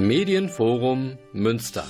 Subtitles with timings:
[0.00, 1.84] Medienforum Münster.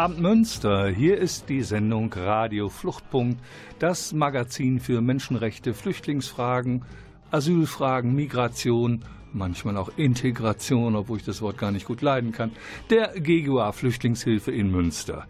[0.00, 3.38] Abend Münster, hier ist die Sendung Radio Fluchtpunkt,
[3.80, 6.86] das Magazin für Menschenrechte, Flüchtlingsfragen,
[7.30, 12.52] Asylfragen, Migration, manchmal auch Integration, obwohl ich das Wort gar nicht gut leiden kann,
[12.88, 15.26] der GGUA Flüchtlingshilfe in Münster.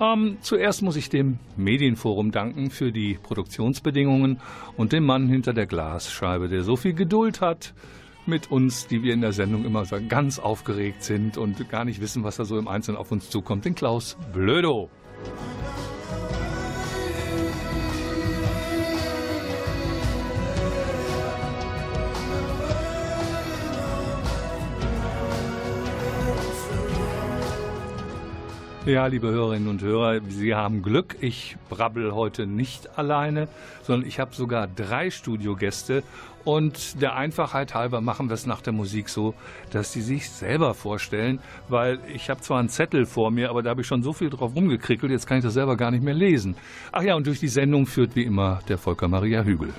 [0.00, 4.38] Ähm, zuerst muss ich dem Medienforum danken für die Produktionsbedingungen
[4.76, 7.74] und dem Mann hinter der Glasscheibe, der so viel Geduld hat,
[8.28, 12.00] mit uns, die wir in der Sendung immer so ganz aufgeregt sind und gar nicht
[12.00, 14.88] wissen, was da so im Einzelnen auf uns zukommt, den Klaus Blödo.
[28.88, 31.16] Ja, liebe Hörerinnen und Hörer, Sie haben Glück.
[31.20, 33.46] Ich brabbel heute nicht alleine,
[33.82, 36.02] sondern ich habe sogar drei Studiogäste.
[36.48, 39.34] Und der Einfachheit halber machen wir es nach der Musik so,
[39.70, 43.68] dass sie sich selber vorstellen, weil ich habe zwar einen Zettel vor mir, aber da
[43.68, 46.14] habe ich schon so viel drauf rumgekrickelt, jetzt kann ich das selber gar nicht mehr
[46.14, 46.56] lesen.
[46.90, 49.74] Ach ja, und durch die Sendung führt wie immer der Volker Maria Hügel.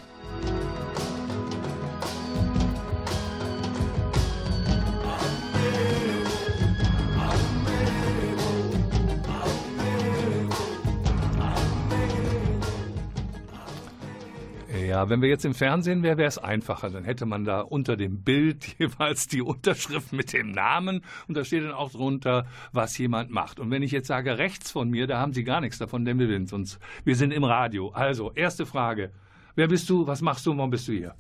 [14.90, 16.90] Ja, wenn wir jetzt im Fernsehen wären, wäre es einfacher.
[16.90, 21.44] Dann hätte man da unter dem Bild jeweils die Unterschrift mit dem Namen und da
[21.44, 23.60] steht dann auch drunter, was jemand macht.
[23.60, 26.18] Und wenn ich jetzt sage rechts von mir, da haben Sie gar nichts davon, denn
[26.18, 26.80] wir sind uns.
[27.04, 27.90] Wir sind im Radio.
[27.90, 29.12] Also, erste Frage.
[29.54, 30.08] Wer bist du?
[30.08, 30.58] Was machst du?
[30.58, 31.14] Warum bist du hier?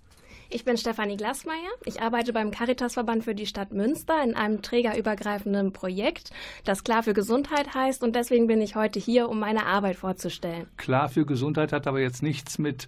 [0.49, 1.69] Ich bin Stefanie Glasmeier.
[1.85, 6.31] Ich arbeite beim Caritasverband für die Stadt Münster in einem trägerübergreifenden Projekt,
[6.63, 8.03] das Klar für Gesundheit heißt.
[8.03, 10.65] Und deswegen bin ich heute hier, um meine Arbeit vorzustellen.
[10.77, 12.87] Klar für Gesundheit hat aber jetzt nichts mit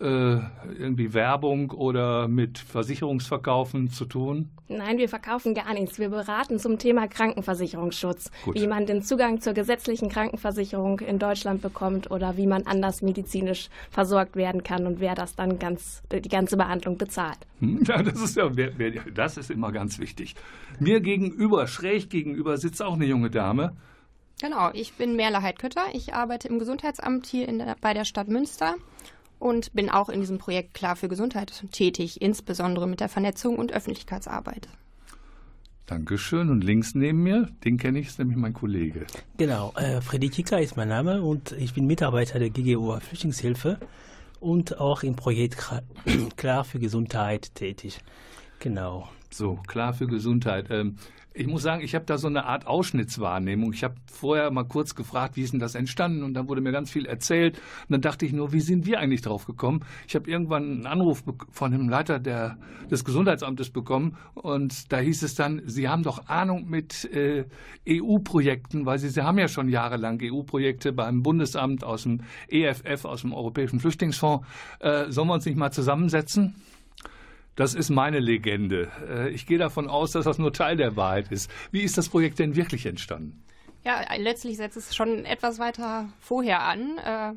[0.00, 4.50] irgendwie Werbung oder mit Versicherungsverkaufen zu tun?
[4.68, 5.98] Nein, wir verkaufen gar nichts.
[5.98, 8.54] Wir beraten zum Thema Krankenversicherungsschutz, Gut.
[8.54, 13.70] wie man den Zugang zur gesetzlichen Krankenversicherung in Deutschland bekommt oder wie man anders medizinisch
[13.90, 17.38] versorgt werden kann und wer das dann ganz die ganze Behandlung bezahlt.
[17.60, 18.50] Hm, ja, das ist ja
[19.14, 20.34] das ist immer ganz wichtig.
[20.78, 23.74] Mir gegenüber, schräg gegenüber, sitzt auch eine junge Dame.
[24.40, 25.86] Genau, ich bin Merle Heidkötter.
[25.94, 28.76] Ich arbeite im Gesundheitsamt hier der, bei der Stadt Münster
[29.38, 33.72] und bin auch in diesem Projekt Klar für Gesundheit tätig, insbesondere mit der Vernetzung und
[33.72, 34.68] Öffentlichkeitsarbeit.
[35.86, 36.50] Dankeschön.
[36.50, 39.06] Und links neben mir, den kenne ich, ist nämlich mein Kollege.
[39.38, 43.78] Genau, äh, Freddy Kika ist mein Name und ich bin Mitarbeiter der GGO Flüchtlingshilfe
[44.38, 45.56] und auch im Projekt
[46.36, 48.00] Klar für Gesundheit tätig.
[48.58, 49.08] Genau.
[49.30, 50.66] So, Klar für Gesundheit.
[50.70, 50.96] Ähm,
[51.38, 53.72] ich muss sagen, ich habe da so eine Art Ausschnittswahrnehmung.
[53.72, 56.24] Ich habe vorher mal kurz gefragt, wie ist denn das entstanden?
[56.24, 57.56] Und dann wurde mir ganz viel erzählt.
[57.56, 59.84] Und dann dachte ich nur, wie sind wir eigentlich drauf gekommen?
[60.08, 62.58] Ich habe irgendwann einen Anruf von dem Leiter der,
[62.90, 64.16] des Gesundheitsamtes bekommen.
[64.34, 67.44] Und da hieß es dann, Sie haben doch Ahnung mit äh,
[67.88, 73.20] EU-Projekten, weil Sie, Sie haben ja schon jahrelang EU-Projekte beim Bundesamt aus dem EFF, aus
[73.20, 74.44] dem Europäischen Flüchtlingsfonds.
[74.80, 76.56] Äh, sollen wir uns nicht mal zusammensetzen?
[77.58, 78.88] Das ist meine Legende.
[79.10, 81.50] Äh, ich gehe davon aus, dass das nur Teil der Wahrheit ist.
[81.72, 83.42] Wie ist das Projekt denn wirklich entstanden?
[83.84, 86.98] Ja, letztlich setzt es schon etwas weiter vorher an.
[86.98, 87.32] Äh,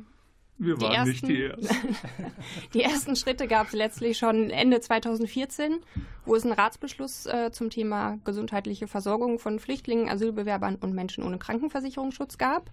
[0.58, 1.96] Wir waren ersten, nicht die Ersten.
[2.74, 5.80] die ersten Schritte gab es letztlich schon Ende 2014,
[6.24, 11.38] wo es einen Ratsbeschluss äh, zum Thema gesundheitliche Versorgung von Flüchtlingen, Asylbewerbern und Menschen ohne
[11.38, 12.70] Krankenversicherungsschutz gab.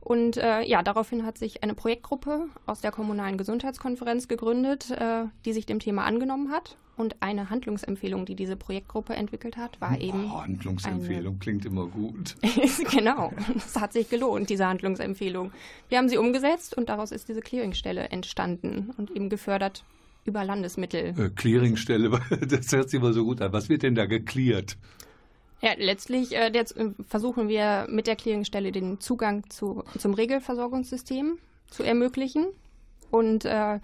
[0.00, 5.52] Und äh, ja, daraufhin hat sich eine Projektgruppe aus der Kommunalen Gesundheitskonferenz gegründet, äh, die
[5.52, 6.76] sich dem Thema angenommen hat.
[6.96, 10.32] Und eine Handlungsempfehlung, die diese Projektgruppe entwickelt hat, war eben.
[10.32, 11.38] Oh, Handlungsempfehlung eine...
[11.38, 12.34] klingt immer gut.
[12.90, 15.52] genau, es hat sich gelohnt, diese Handlungsempfehlung.
[15.88, 19.84] Wir haben sie umgesetzt und daraus ist diese Clearingstelle entstanden und eben gefördert
[20.24, 21.14] über Landesmittel.
[21.16, 23.52] Äh, Clearingstelle, das hört sich immer so gut an.
[23.52, 24.76] Was wird denn da geklärt?
[25.60, 31.38] Ja, letztlich äh, jetzt, äh, versuchen wir mit der Clearingstelle den Zugang zu, zum Regelversorgungssystem
[31.68, 32.46] zu ermöglichen.
[33.10, 33.80] Und äh,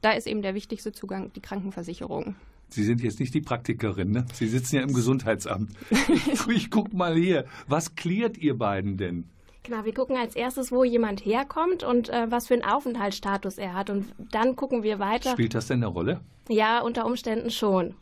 [0.00, 2.36] da ist eben der wichtigste Zugang die Krankenversicherung.
[2.70, 4.26] Sie sind jetzt nicht die Praktikerin, ne?
[4.32, 5.70] Sie sitzen ja im Gesundheitsamt.
[5.90, 7.44] ich, ich guck mal hier.
[7.66, 9.24] Was klärt ihr beiden denn?
[9.62, 13.74] Genau, wir gucken als erstes, wo jemand herkommt und äh, was für einen Aufenthaltsstatus er
[13.74, 13.90] hat.
[13.90, 15.32] Und dann gucken wir weiter.
[15.32, 16.20] Spielt das denn eine Rolle?
[16.48, 17.94] Ja, unter Umständen schon.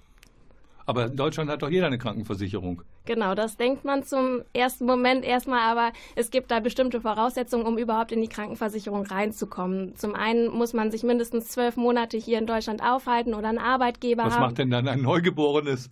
[0.86, 2.82] Aber in Deutschland hat doch jeder eine Krankenversicherung.
[3.06, 7.76] Genau, das denkt man zum ersten Moment erstmal, aber es gibt da bestimmte Voraussetzungen, um
[7.76, 9.94] überhaupt in die Krankenversicherung reinzukommen.
[9.96, 14.24] Zum einen muss man sich mindestens zwölf Monate hier in Deutschland aufhalten oder einen Arbeitgeber
[14.24, 14.42] Was haben.
[14.42, 15.90] Was macht denn dann ein Neugeborenes?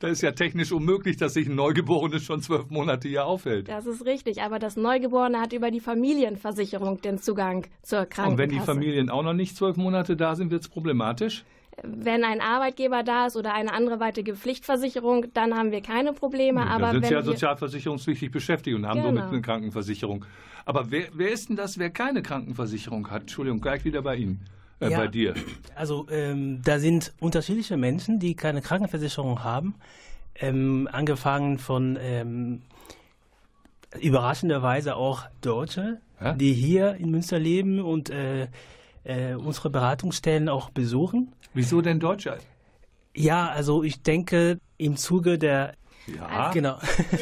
[0.00, 3.68] Das ist ja technisch unmöglich, dass sich ein Neugeborenes schon zwölf Monate hier aufhält.
[3.68, 8.30] Das ist richtig, aber das Neugeborene hat über die Familienversicherung den Zugang zur Krankenkasse.
[8.30, 11.44] Und wenn die Familien auch noch nicht zwölf Monate da sind, wird es problematisch?
[11.82, 16.64] Wenn ein Arbeitgeber da ist oder eine andere weitere Pflichtversicherung, dann haben wir keine Probleme.
[16.64, 19.08] Nee, aber sind wenn Sie ja sozialversicherungspflichtig beschäftigt und haben genau.
[19.08, 20.24] somit eine Krankenversicherung.
[20.64, 23.22] Aber wer, wer, ist denn das, wer keine Krankenversicherung hat?
[23.22, 24.40] Entschuldigung, gleich wieder bei Ihnen.
[24.80, 25.34] Äh, ja, bei dir.
[25.74, 29.74] Also ähm, da sind unterschiedliche Menschen, die keine Krankenversicherung haben.
[30.36, 32.62] Ähm, angefangen von ähm,
[34.00, 36.32] überraschenderweise auch Deutsche, ja?
[36.32, 38.48] die hier in Münster leben und äh,
[39.04, 41.32] äh, unsere Beratungsstellen auch besuchen.
[41.54, 42.38] Wieso denn Deutsche?
[43.14, 45.74] Ja, also ich denke, im Zuge der
[46.06, 46.78] ja, genau.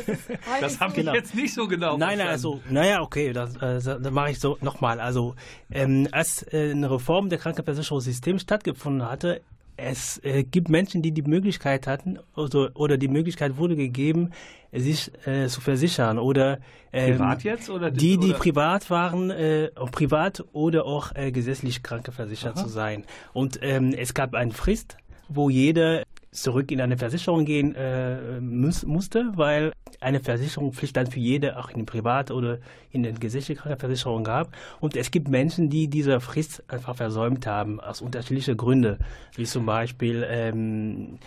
[0.61, 1.12] Das habe genau.
[1.12, 4.40] ich jetzt nicht so genau Nein, nein, also, naja, okay, das, äh, das mache ich
[4.40, 5.00] so nochmal.
[5.00, 5.37] Also,
[5.70, 9.40] ähm, als äh, eine Reform der Krankenversicherungssystems stattgefunden hatte,
[9.82, 14.31] es äh, gibt Menschen, die die Möglichkeit hatten oder, oder die Möglichkeit wurde gegeben,
[14.73, 16.58] sich äh, zu versichern oder
[16.93, 18.38] ähm, privat jetzt oder die, die oder?
[18.38, 22.64] privat waren, äh, privat oder auch äh, gesetzlich krankenversichert Aha.
[22.64, 23.05] zu sein.
[23.32, 24.96] Und ähm, es gab eine Frist,
[25.29, 26.02] wo jeder
[26.32, 31.69] zurück in eine Versicherung gehen äh, muss, musste, weil eine Versicherungspflicht dann für jede auch
[31.70, 32.58] in Privat- oder
[32.90, 34.50] in der gesetzlichen Krankenversicherung gab.
[34.81, 38.96] Und es gibt Menschen, die diese Frist einfach versäumt haben, aus unterschiedlichen Gründen,
[39.37, 41.19] wie zum Beispiel ähm,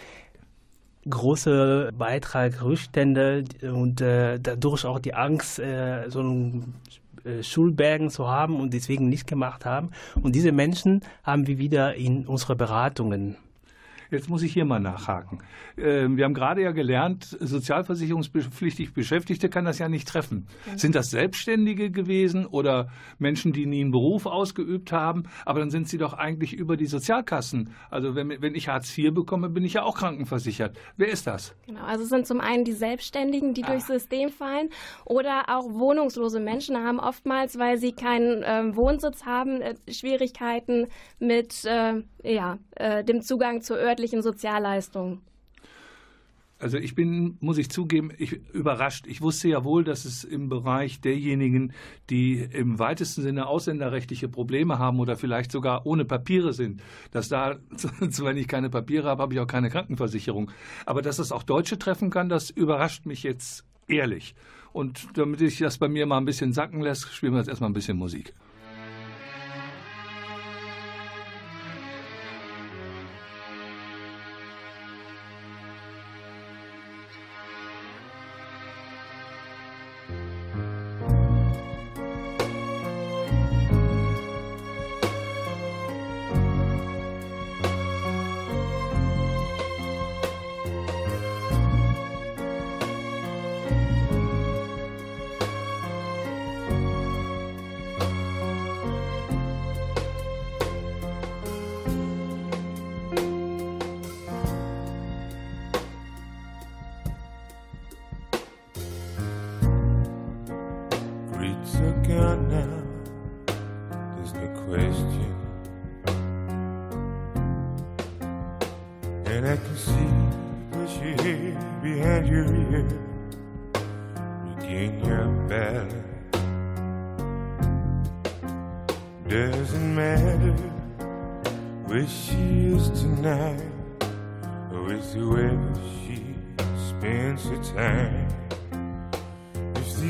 [1.07, 6.73] große Beitrag, Rückstände und äh, dadurch auch die Angst, äh, so ein
[7.23, 9.91] äh, Schulbergen zu haben und deswegen nicht gemacht haben.
[10.19, 13.37] Und diese Menschen haben wir wieder in unsere Beratungen
[14.15, 15.39] Jetzt muss ich hier mal nachhaken.
[15.77, 20.47] Ähm, wir haben gerade ja gelernt, sozialversicherungspflichtig Beschäftigte kann das ja nicht treffen.
[20.71, 20.77] Mhm.
[20.77, 22.87] Sind das Selbstständige gewesen oder
[23.19, 25.23] Menschen, die nie einen Beruf ausgeübt haben?
[25.45, 27.71] Aber dann sind sie doch eigentlich über die Sozialkassen.
[27.89, 30.77] Also wenn, wenn ich Hartz IV bekomme, bin ich ja auch krankenversichert.
[30.95, 31.53] Wer ist das?
[31.65, 33.71] Genau, also es sind zum einen die Selbstständigen, die ah.
[33.71, 34.69] durchs System fallen
[35.03, 40.87] oder auch wohnungslose Menschen haben oftmals, weil sie keinen äh, Wohnsitz haben, äh, Schwierigkeiten
[41.19, 45.21] mit äh, ja, äh, dem Zugang zur örtlichen Sozialleistung?
[46.57, 49.07] Also ich bin, muss ich zugeben, ich, überrascht.
[49.07, 51.73] Ich wusste ja wohl, dass es im Bereich derjenigen,
[52.09, 56.81] die im weitesten Sinne ausländerrechtliche Probleme haben oder vielleicht sogar ohne Papiere sind,
[57.11, 57.57] dass da,
[57.99, 60.49] wenn ich keine Papiere habe, habe ich auch keine Krankenversicherung.
[60.85, 64.33] Aber dass es auch Deutsche treffen kann, das überrascht mich jetzt ehrlich.
[64.71, 67.69] Und damit ich das bei mir mal ein bisschen sacken lässt, spielen wir jetzt erstmal
[67.69, 68.33] ein bisschen Musik.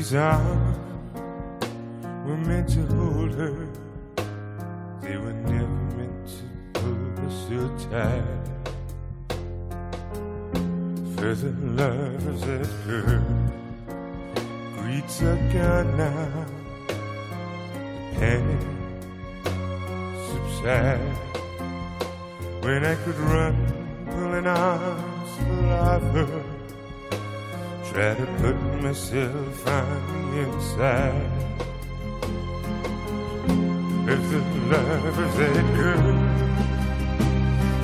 [0.06, 0.75] desire
[29.16, 31.30] myself find the inside.
[34.08, 36.08] If the love of that girl,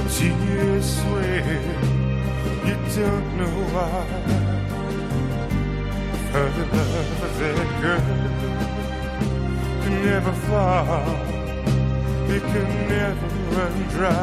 [0.08, 1.44] gee, I swear
[2.66, 4.04] you don't know why.
[6.30, 8.04] For the love of that girl
[9.82, 11.32] can never fall
[12.34, 14.16] it can never run dry.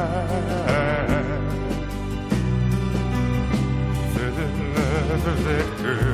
[4.13, 6.08] For the love of that girl.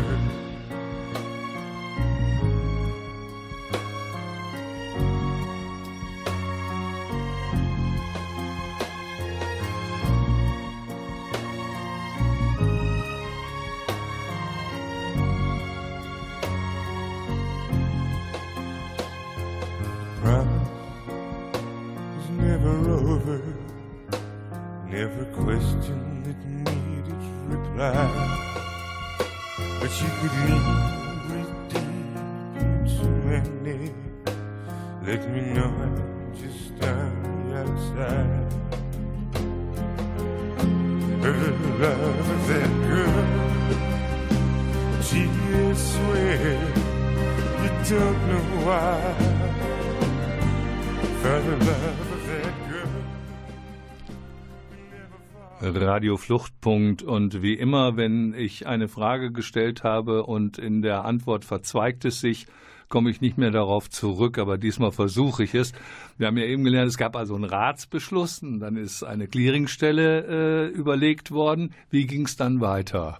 [55.86, 61.46] Radio Fluchtpunkt und wie immer, wenn ich eine Frage gestellt habe und in der Antwort
[61.46, 62.48] verzweigt es sich,
[62.90, 65.74] komme ich nicht mehr darauf zurück, aber diesmal versuche ich es.
[66.18, 70.26] Wir haben ja eben gelernt, es gab also einen Ratsbeschluss und dann ist eine Clearingstelle
[70.26, 71.74] äh, überlegt worden.
[71.90, 73.20] Wie ging es dann weiter?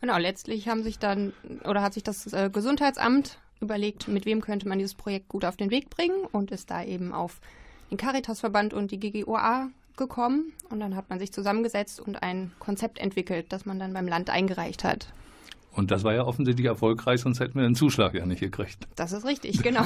[0.00, 1.32] Genau, letztlich haben sich dann
[1.64, 5.56] oder hat sich das äh, Gesundheitsamt überlegt, mit wem könnte man dieses Projekt gut auf
[5.56, 7.40] den Weg bringen und ist da eben auf
[7.90, 9.68] den Caritasverband und die GGOA
[10.00, 14.08] gekommen und dann hat man sich zusammengesetzt und ein Konzept entwickelt, das man dann beim
[14.08, 15.12] Land eingereicht hat.
[15.72, 18.88] Und das war ja offensichtlich erfolgreich, sonst hätten wir den Zuschlag ja nicht gekriegt.
[18.96, 19.84] Das ist richtig, genau.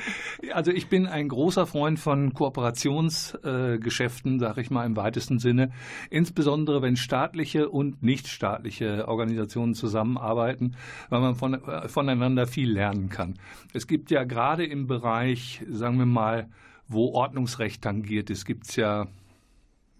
[0.52, 5.70] also ich bin ein großer Freund von Kooperationsgeschäften, äh, sage ich mal im weitesten Sinne.
[6.10, 10.74] Insbesondere wenn staatliche und nichtstaatliche Organisationen zusammenarbeiten,
[11.10, 13.38] weil man von, äh, voneinander viel lernen kann.
[13.72, 16.48] Es gibt ja gerade im Bereich, sagen wir mal,
[16.88, 19.06] wo Ordnungsrecht tangiert ist, gibt es ja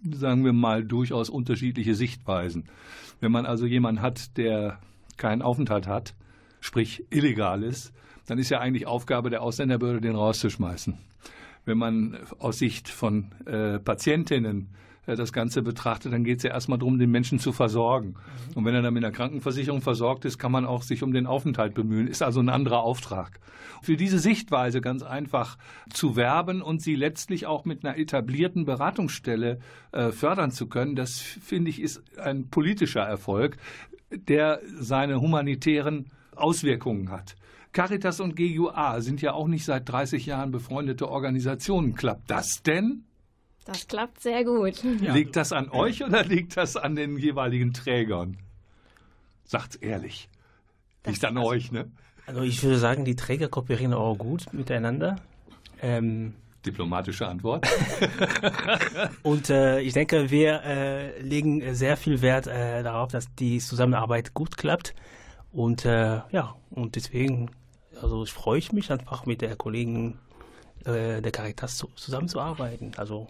[0.09, 2.65] sagen wir mal, durchaus unterschiedliche Sichtweisen.
[3.19, 4.79] Wenn man also jemanden hat, der
[5.17, 6.15] keinen Aufenthalt hat,
[6.59, 7.93] sprich illegal ist,
[8.25, 10.97] dann ist ja eigentlich Aufgabe der Ausländerbehörde, den rauszuschmeißen.
[11.65, 14.69] Wenn man aus Sicht von äh, Patientinnen
[15.05, 18.09] das Ganze betrachtet, dann geht es ja erstmal darum, den Menschen zu versorgen.
[18.09, 18.57] Mhm.
[18.57, 21.25] Und wenn er dann mit einer Krankenversicherung versorgt ist, kann man auch sich um den
[21.25, 22.07] Aufenthalt bemühen.
[22.07, 23.39] Ist also ein anderer Auftrag.
[23.81, 25.57] Für diese Sichtweise ganz einfach
[25.91, 29.59] zu werben und sie letztlich auch mit einer etablierten Beratungsstelle
[29.91, 33.57] äh, fördern zu können, das finde ich ist ein politischer Erfolg,
[34.11, 37.35] der seine humanitären Auswirkungen hat.
[37.73, 41.95] Caritas und GUA sind ja auch nicht seit 30 Jahren befreundete Organisationen.
[41.95, 43.05] Klappt das denn?
[43.65, 44.83] Das klappt sehr gut.
[45.01, 45.13] Ja.
[45.13, 48.37] Liegt das an euch oder liegt das an den jeweiligen Trägern?
[49.43, 50.29] Sagt's ehrlich.
[51.03, 51.91] Das liegt an also, euch, ne?
[52.25, 55.17] Also ich würde sagen, die Träger kooperieren auch gut miteinander.
[55.81, 56.33] Ähm,
[56.65, 57.67] Diplomatische Antwort.
[59.23, 64.33] und äh, ich denke, wir äh, legen sehr viel Wert äh, darauf, dass die Zusammenarbeit
[64.33, 64.93] gut klappt.
[65.51, 67.49] Und äh, ja, und deswegen,
[67.99, 70.19] also ich freue mich einfach mit der Kollegen
[70.85, 72.93] äh, der Caritas zu, zusammenzuarbeiten.
[72.97, 73.27] Also.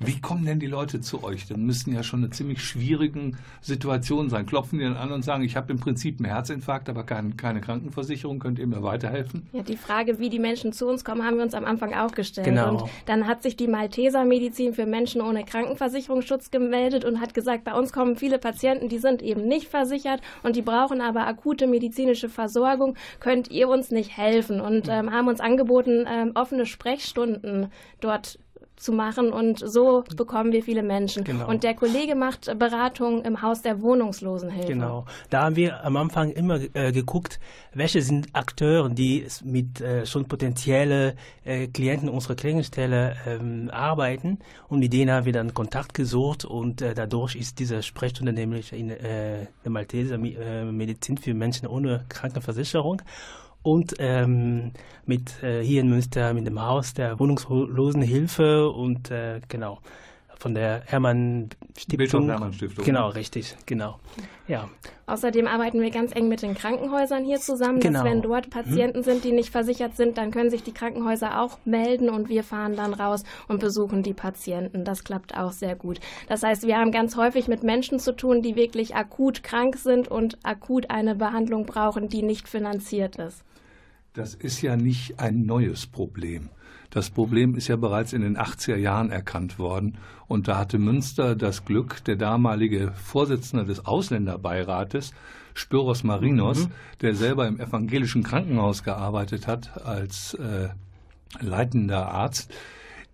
[0.00, 1.46] Wie kommen denn die Leute zu euch?
[1.46, 4.44] Dann müssten ja schon eine ziemlich schwierige Situation sein.
[4.44, 7.60] Klopfen die dann an und sagen, ich habe im Prinzip einen Herzinfarkt, aber kein, keine
[7.60, 9.48] Krankenversicherung, könnt ihr mir weiterhelfen?
[9.52, 12.10] Ja, die Frage, wie die Menschen zu uns kommen, haben wir uns am Anfang auch
[12.10, 12.46] gestellt.
[12.46, 12.82] Genau.
[12.82, 17.64] Und dann hat sich die Malteser Medizin für Menschen ohne Krankenversicherungsschutz gemeldet und hat gesagt,
[17.64, 21.68] bei uns kommen viele Patienten, die sind eben nicht versichert und die brauchen aber akute
[21.68, 22.96] medizinische Versorgung.
[23.20, 24.60] Könnt ihr uns nicht helfen?
[24.60, 27.68] Und ähm, haben uns angeboten, ähm, offene Sprechstunden
[28.00, 28.38] dort
[28.76, 31.24] zu machen und so bekommen wir viele Menschen.
[31.24, 31.48] Genau.
[31.48, 34.68] Und der Kollege macht Beratung im Haus der Wohnungslosenhilfe.
[34.68, 35.04] Genau.
[35.30, 37.38] Da haben wir am Anfang immer äh, geguckt,
[37.72, 41.14] welche sind Akteure, die mit äh, schon potenzielle
[41.44, 44.38] äh, Klienten unserer Klingstelle ähm, arbeiten
[44.68, 48.72] und mit denen haben wir dann Kontakt gesucht und äh, dadurch ist diese Sprechstunde nämlich
[48.72, 53.02] in äh, der Malteser äh, Medizin für Menschen ohne Krankenversicherung
[53.64, 54.70] und ähm,
[55.06, 59.80] mit äh, hier in Münster mit dem Haus der Wohnungslosenhilfe und äh, genau
[60.44, 62.28] von der Hermann Stiftung.
[62.28, 62.84] Hermann Stiftung.
[62.84, 63.98] Genau, richtig, genau.
[64.46, 64.68] Ja.
[65.06, 68.02] Außerdem arbeiten wir ganz eng mit den Krankenhäusern hier zusammen, genau.
[68.02, 69.04] dass wenn dort Patienten hm.
[69.04, 72.76] sind, die nicht versichert sind, dann können sich die Krankenhäuser auch melden und wir fahren
[72.76, 74.84] dann raus und besuchen die Patienten.
[74.84, 75.98] Das klappt auch sehr gut.
[76.28, 80.08] Das heißt, wir haben ganz häufig mit Menschen zu tun, die wirklich akut krank sind
[80.08, 83.44] und akut eine Behandlung brauchen, die nicht finanziert ist.
[84.14, 86.48] Das ist ja nicht ein neues Problem.
[86.90, 89.98] Das Problem ist ja bereits in den 80er Jahren erkannt worden.
[90.28, 95.12] Und da hatte Münster das Glück, der damalige Vorsitzende des Ausländerbeirates,
[95.54, 96.72] Spyros Marinos, mhm.
[97.00, 100.68] der selber im evangelischen Krankenhaus gearbeitet hat als äh,
[101.40, 102.54] leitender Arzt,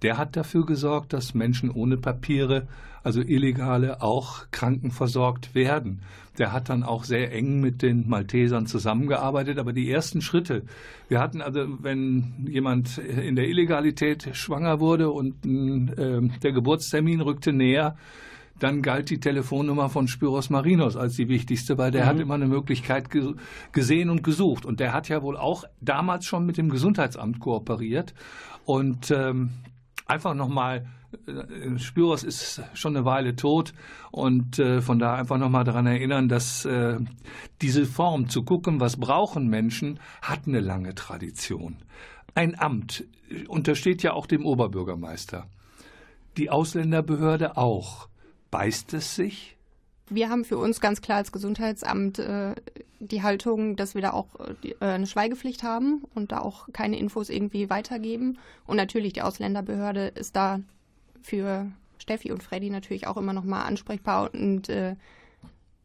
[0.03, 2.67] der hat dafür gesorgt, dass Menschen ohne Papiere,
[3.03, 6.01] also Illegale, auch krankenversorgt werden.
[6.39, 9.59] Der hat dann auch sehr eng mit den Maltesern zusammengearbeitet.
[9.59, 10.63] Aber die ersten Schritte,
[11.09, 17.53] wir hatten also, wenn jemand in der Illegalität schwanger wurde und äh, der Geburtstermin rückte
[17.53, 17.97] näher,
[18.59, 22.09] dann galt die Telefonnummer von Spyros Marinos als die wichtigste, weil der mhm.
[22.09, 23.35] hat immer eine Möglichkeit ge
[23.73, 24.65] gesehen und gesucht.
[24.67, 28.15] Und der hat ja wohl auch damals schon mit dem Gesundheitsamt kooperiert.
[28.67, 29.51] Und ähm,
[30.11, 30.87] einfach nochmal,
[31.27, 33.73] äh, Spyros ist schon eine Weile tot
[34.11, 36.99] und äh, von daher einfach nochmal daran erinnern, dass äh,
[37.63, 41.77] diese Form zu gucken, was brauchen Menschen, hat eine lange Tradition.
[42.35, 43.05] Ein Amt
[43.49, 45.47] untersteht ja auch dem Oberbürgermeister.
[46.37, 48.09] Die Ausländerbehörde auch.
[48.51, 49.57] Beißt es sich?
[50.09, 52.55] Wir haben für uns ganz klar als Gesundheitsamt äh,
[53.01, 54.29] die Haltung, dass wir da auch
[54.63, 58.39] äh, eine Schweigepflicht haben und da auch keine Infos irgendwie weitergeben.
[58.67, 60.61] Und natürlich die Ausländerbehörde ist da
[61.23, 61.67] für
[61.99, 64.97] Steffi und Freddy natürlich auch immer noch mal ansprechbar und äh,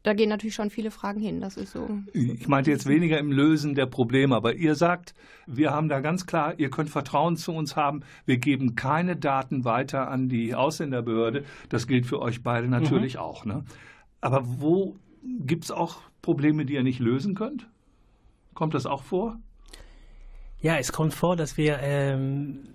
[0.05, 1.89] da gehen natürlich schon viele Fragen hin, das ist so.
[2.13, 5.15] Ich meinte jetzt weniger im Lösen der Probleme, aber ihr sagt,
[5.47, 9.65] wir haben da ganz klar, ihr könnt Vertrauen zu uns haben, wir geben keine Daten
[9.65, 11.43] weiter an die Ausländerbehörde.
[11.69, 13.19] Das gilt für euch beide natürlich mhm.
[13.19, 13.45] auch.
[13.45, 13.65] Ne?
[14.21, 14.95] Aber wo
[15.39, 17.67] gibt es auch Probleme, die ihr nicht lösen könnt?
[18.53, 19.37] Kommt das auch vor?
[20.61, 22.67] Ja, es kommt vor, dass wir, ähm,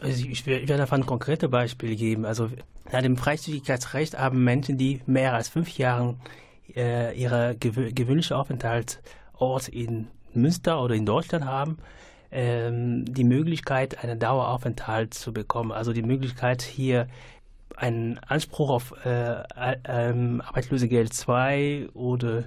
[0.00, 2.24] also ich, werde davon ein konkretes Beispiel geben.
[2.24, 2.50] Also
[2.92, 6.16] nach dem Freizügigkeitsrecht haben Menschen, die mehr als fünf Jahre
[6.76, 11.78] äh, ihre gewö gewöhnliche Aufenthaltsort in Münster oder in Deutschland haben,
[12.30, 15.72] ähm, die Möglichkeit, einen Daueraufenthalt zu bekommen.
[15.72, 17.08] Also die Möglichkeit, hier
[17.76, 19.42] einen Anspruch auf äh,
[19.84, 22.44] ähm, Arbeitslosegeld 2 oder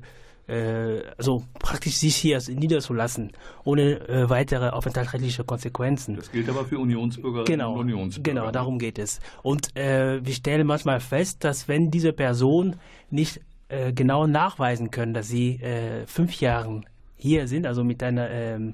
[0.52, 3.32] äh, also praktisch sich hier niederzulassen,
[3.64, 6.18] ohne äh, weitere aufenthaltsrechtliche Konsequenzen.
[6.18, 8.30] Das gilt aber für Unionsbürgerinnen genau, und Unionsbürger.
[8.30, 9.22] Genau, darum geht es.
[9.44, 12.76] Und äh, wir stellen manchmal fest, dass wenn diese Person
[13.10, 16.82] nicht äh, genau nachweisen können, dass sie äh, fünf Jahre
[17.16, 18.74] hier sind, also mit einer ähm,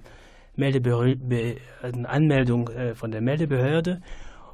[0.55, 1.57] Meldebehörde,
[2.05, 4.01] Anmeldung von der Meldebehörde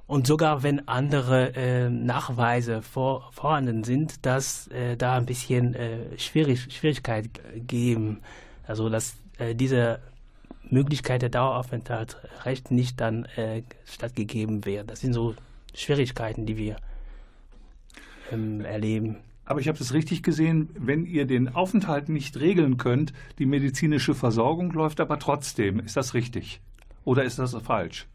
[0.08, 6.18] und sogar wenn andere äh, Nachweise vor, vorhanden sind, dass äh, da ein bisschen äh,
[6.18, 8.22] schwierig, Schwierigkeit geben.
[8.68, 10.00] Also dass äh, diese
[10.70, 14.90] Möglichkeit der Daueraufenthaltsrecht nicht dann äh, stattgegeben wird.
[14.90, 15.36] Das sind so
[15.74, 16.76] Schwierigkeiten, die wir
[18.32, 19.18] ähm, erleben.
[19.46, 24.16] Aber ich habe es richtig gesehen, wenn ihr den Aufenthalt nicht regeln könnt, die medizinische
[24.16, 25.80] Versorgung läuft aber trotzdem.
[25.80, 26.62] Ist das richtig?
[27.04, 28.08] Oder ist das falsch?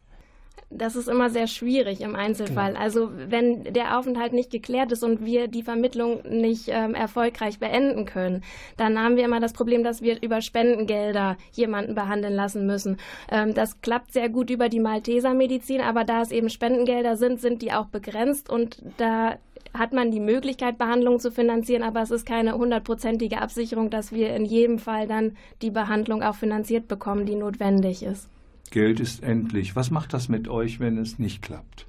[0.71, 2.73] Das ist immer sehr schwierig im Einzelfall.
[2.73, 2.81] Genau.
[2.81, 8.05] Also wenn der Aufenthalt nicht geklärt ist und wir die Vermittlung nicht ähm, erfolgreich beenden
[8.05, 8.43] können,
[8.77, 12.99] dann haben wir immer das Problem, dass wir über Spendengelder jemanden behandeln lassen müssen.
[13.31, 17.63] Ähm, das klappt sehr gut über die Malteser-Medizin, aber da es eben Spendengelder sind, sind
[17.63, 19.39] die auch begrenzt und da
[19.75, 24.35] hat man die Möglichkeit, Behandlungen zu finanzieren, aber es ist keine hundertprozentige Absicherung, dass wir
[24.35, 28.29] in jedem Fall dann die Behandlung auch finanziert bekommen, die notwendig ist.
[28.71, 29.77] Geld ist endlich.
[29.77, 31.87] Was macht das mit euch, wenn es nicht klappt?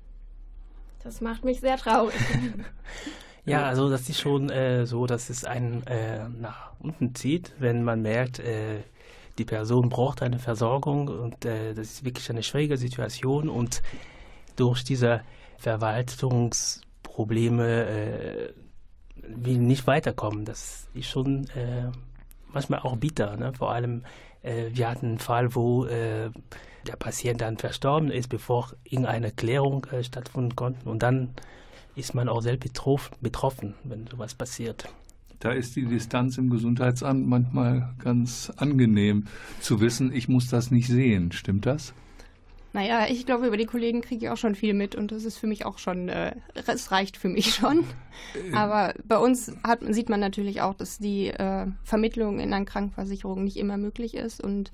[1.04, 2.16] Das macht mich sehr traurig.
[3.46, 7.84] ja, also das ist schon äh, so, dass es einen äh, nach unten zieht, wenn
[7.84, 8.82] man merkt, äh,
[9.38, 13.82] die Person braucht eine Versorgung und äh, das ist wirklich eine schwierige Situation und
[14.56, 15.22] durch diese
[15.58, 18.54] Verwaltungsprobleme äh,
[19.24, 20.46] will nicht weiterkommen.
[20.46, 21.90] Das ist schon äh,
[22.52, 23.54] manchmal auch bitter, ne?
[23.54, 24.04] vor allem
[24.42, 26.30] äh, wir hatten einen Fall, wo äh,
[26.90, 30.90] der Patient dann verstorben ist, bevor irgendeine Klärung äh, stattfinden konnte.
[30.90, 31.30] Und dann
[31.96, 32.74] ist man auch selbst
[33.22, 34.90] betroffen, wenn sowas passiert.
[35.40, 39.28] Da ist die Distanz im Gesundheitsamt manchmal ganz angenehm
[39.62, 41.32] zu wissen, ich muss das nicht sehen.
[41.32, 41.94] Stimmt das?
[42.74, 45.38] Naja, ich glaube, über die Kollegen kriege ich auch schon viel mit und das ist
[45.38, 46.36] für mich auch schon, äh,
[46.68, 47.86] es reicht für mich schon.
[48.36, 52.66] Äh, Aber bei uns hat, sieht man natürlich auch, dass die äh, Vermittlung in einer
[52.66, 54.72] Krankenversicherung nicht immer möglich ist und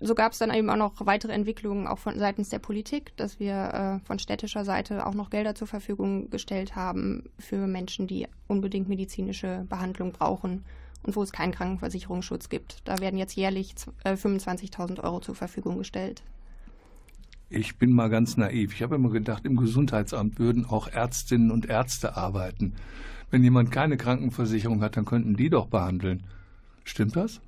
[0.00, 3.40] so gab es dann eben auch noch weitere Entwicklungen auch von seitens der Politik, dass
[3.40, 8.26] wir äh, von städtischer Seite auch noch Gelder zur Verfügung gestellt haben für Menschen, die
[8.46, 10.64] unbedingt medizinische Behandlung brauchen
[11.02, 12.80] und wo es keinen Krankenversicherungsschutz gibt.
[12.84, 16.22] Da werden jetzt jährlich äh, 25.000 Euro zur Verfügung gestellt.
[17.48, 18.74] Ich bin mal ganz naiv.
[18.74, 22.74] Ich habe immer gedacht, im Gesundheitsamt würden auch Ärztinnen und Ärzte arbeiten.
[23.30, 26.24] Wenn jemand keine Krankenversicherung hat, dann könnten die doch behandeln.
[26.84, 27.40] Stimmt das?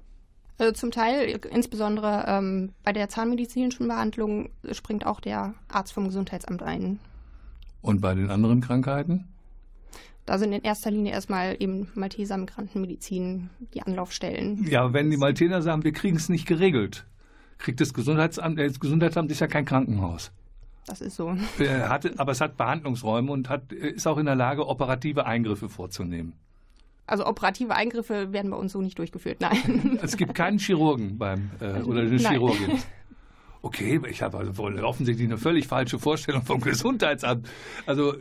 [0.58, 6.62] Also zum Teil, insbesondere ähm, bei der zahnmedizinischen Behandlung, springt auch der Arzt vom Gesundheitsamt
[6.62, 6.98] ein.
[7.80, 9.28] Und bei den anderen Krankheiten?
[10.26, 14.66] Da sind in erster Linie erstmal eben Malteser Migrantenmedizin die Anlaufstellen.
[14.68, 17.06] Ja, wenn die Malteser sagen, wir kriegen es nicht geregelt,
[17.56, 20.32] kriegt das Gesundheitsamt, das Gesundheitsamt ist ja kein Krankenhaus.
[20.86, 21.34] Das ist so.
[21.58, 26.34] Hat, aber es hat Behandlungsräume und hat, ist auch in der Lage, operative Eingriffe vorzunehmen.
[27.08, 29.98] Also operative Eingriffe werden bei uns so nicht durchgeführt, nein.
[30.02, 32.32] Es gibt keinen Chirurgen beim äh, oder eine nein.
[32.32, 32.78] Chirurgin.
[33.60, 37.48] Okay, ich habe also offensichtlich eine völlig falsche Vorstellung vom Gesundheitsamt.
[37.86, 38.14] Also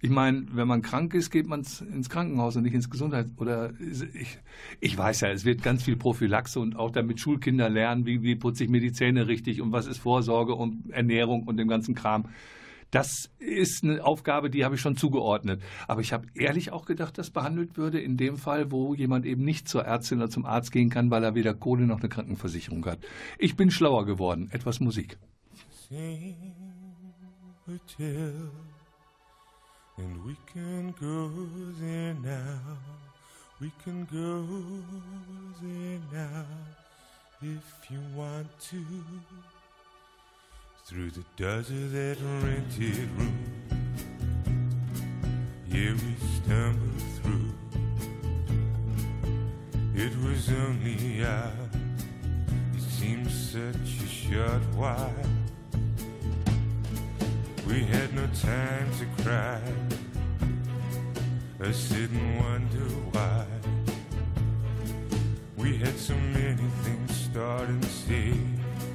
[0.00, 3.30] ich meine, wenn man krank ist, geht man ins Krankenhaus und nicht ins Gesundheits...
[3.36, 4.36] Oder ich,
[4.80, 8.34] ich weiß ja, es wird ganz viel Prophylaxe und auch damit Schulkinder lernen, wie, wie
[8.34, 11.94] putze ich mir die Zähne richtig und was ist Vorsorge und Ernährung und dem ganzen
[11.94, 12.24] Kram.
[12.92, 15.62] Das ist eine Aufgabe, die habe ich schon zugeordnet.
[15.88, 19.44] Aber ich habe ehrlich auch gedacht, dass behandelt würde in dem Fall, wo jemand eben
[19.44, 22.84] nicht zur Ärztin oder zum Arzt gehen kann, weil er weder Kohle noch eine Krankenversicherung
[22.84, 22.98] hat.
[23.38, 24.50] Ich bin schlauer geworden.
[24.52, 25.16] Etwas Musik.
[29.98, 31.30] And we can go
[31.78, 32.78] there now.
[33.60, 34.46] We can go
[35.60, 36.46] there now
[37.42, 38.78] if you want to.
[40.92, 43.38] Through the desert rented room.
[45.66, 47.50] Yeah, we stumbled through.
[49.94, 51.54] It was only us.
[52.76, 55.14] It seemed such a short while.
[57.66, 59.62] We had no time to cry.
[61.58, 63.46] I sit and wonder why.
[65.56, 68.34] We had so many things start and say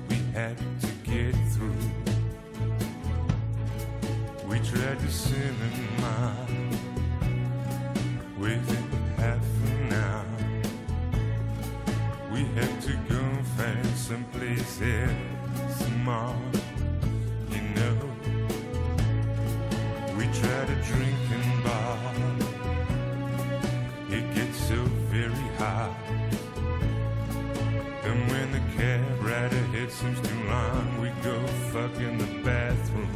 [0.10, 1.74] we had to get through.
[4.48, 6.36] We tried to cinema
[8.38, 8.84] within
[9.16, 10.26] half an hour.
[12.32, 13.22] We had to go
[13.56, 16.36] find someplace else small,
[17.52, 17.98] you know.
[20.18, 21.57] We tried a drinking bar.
[30.00, 31.36] Seems too long, we go
[31.72, 33.12] fuck in the bathroom.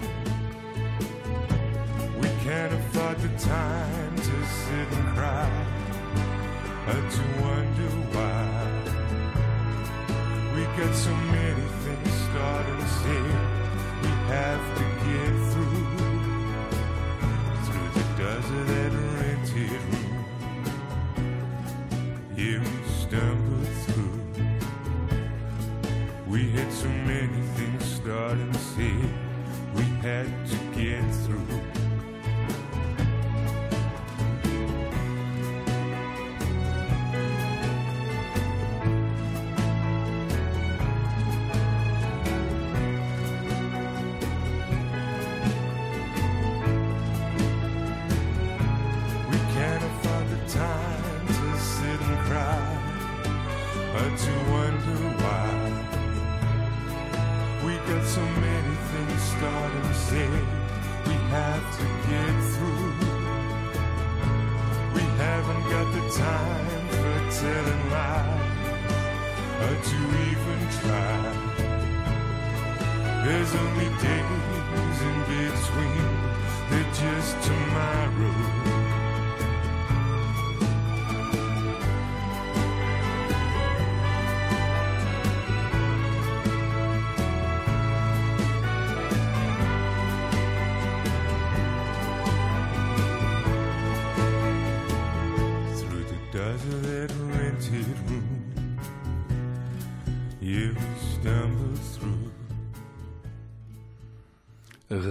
[2.20, 5.52] We can't afford the time to sit and cry
[6.88, 8.52] or to wonder why.
[10.56, 13.22] We got so many things starting to say
[14.02, 15.40] we have to get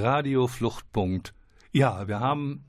[0.02, 1.34] Radio Fluchtpunkt.
[1.72, 2.64] Ja, wir haben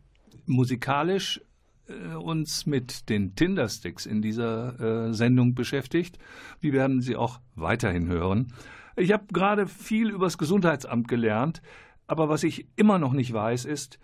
[0.46, 1.42] musikalisch
[1.88, 6.18] äh, uns mit den Tindersticks in dieser äh, Sendung beschäftigt.
[6.60, 8.54] Wir werden sie auch weiterhin hören.
[8.96, 11.62] Ich habe gerade viel übers Gesundheitsamt gelernt,
[12.08, 14.00] aber was ich immer noch nicht weiß, ist,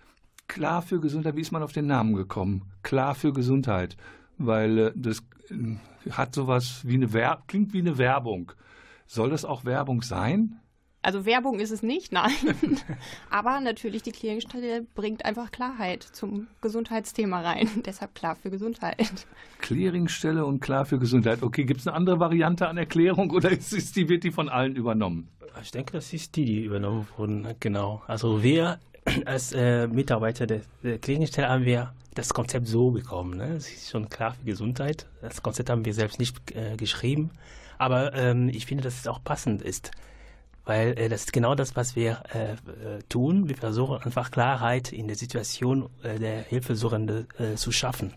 [0.48, 2.72] klar für Gesundheit, wie ist man auf den Namen gekommen?
[2.82, 3.98] Klar für Gesundheit,
[4.38, 8.54] weil äh, das äh, hat sowas wie eine Werbung, klingt wie eine Werbung.
[9.06, 10.60] Soll das auch Werbung sein?
[11.08, 12.34] Also Werbung ist es nicht, nein.
[13.30, 17.70] Aber natürlich, die Clearingstelle bringt einfach Klarheit zum Gesundheitsthema rein.
[17.86, 19.26] Deshalb klar für Gesundheit.
[19.60, 21.43] Clearingstelle und klar für Gesundheit.
[21.43, 24.50] Okay, gibt es eine andere Variante an Erklärung oder ist, ist die, wird die von
[24.50, 25.30] allen übernommen?
[25.62, 27.56] Ich denke, das ist die, die übernommen wurden.
[27.62, 28.02] Genau.
[28.06, 28.78] Also wir
[29.26, 33.38] als äh, Mitarbeiter der, der Clearingstelle haben wir das Konzept so bekommen.
[33.38, 33.54] Ne?
[33.54, 35.08] Das ist schon klar für Gesundheit.
[35.22, 37.30] Das Konzept haben wir selbst nicht äh, geschrieben.
[37.78, 39.91] Aber ähm, ich finde, dass es auch passend ist
[40.68, 42.58] weil äh, das ist genau das, was wir äh, äh,
[43.10, 43.48] tun.
[43.48, 48.14] Wir versuchen einfach Klarheit in der Situation äh, der Hilfesuchende äh, zu schaffen.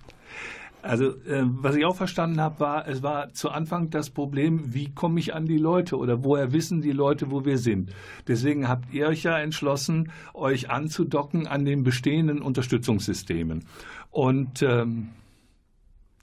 [0.83, 4.93] Also, äh, was ich auch verstanden habe, war, es war zu Anfang das Problem, wie
[4.93, 7.91] komme ich an die Leute oder woher wissen die Leute, wo wir sind.
[8.27, 13.65] Deswegen habt ihr euch ja entschlossen, euch anzudocken an den bestehenden Unterstützungssystemen.
[14.11, 15.11] Und ähm,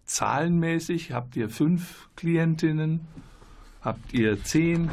[0.06, 3.02] zahlenmäßig habt ihr fünf Klientinnen,
[3.82, 4.90] habt ihr zehn,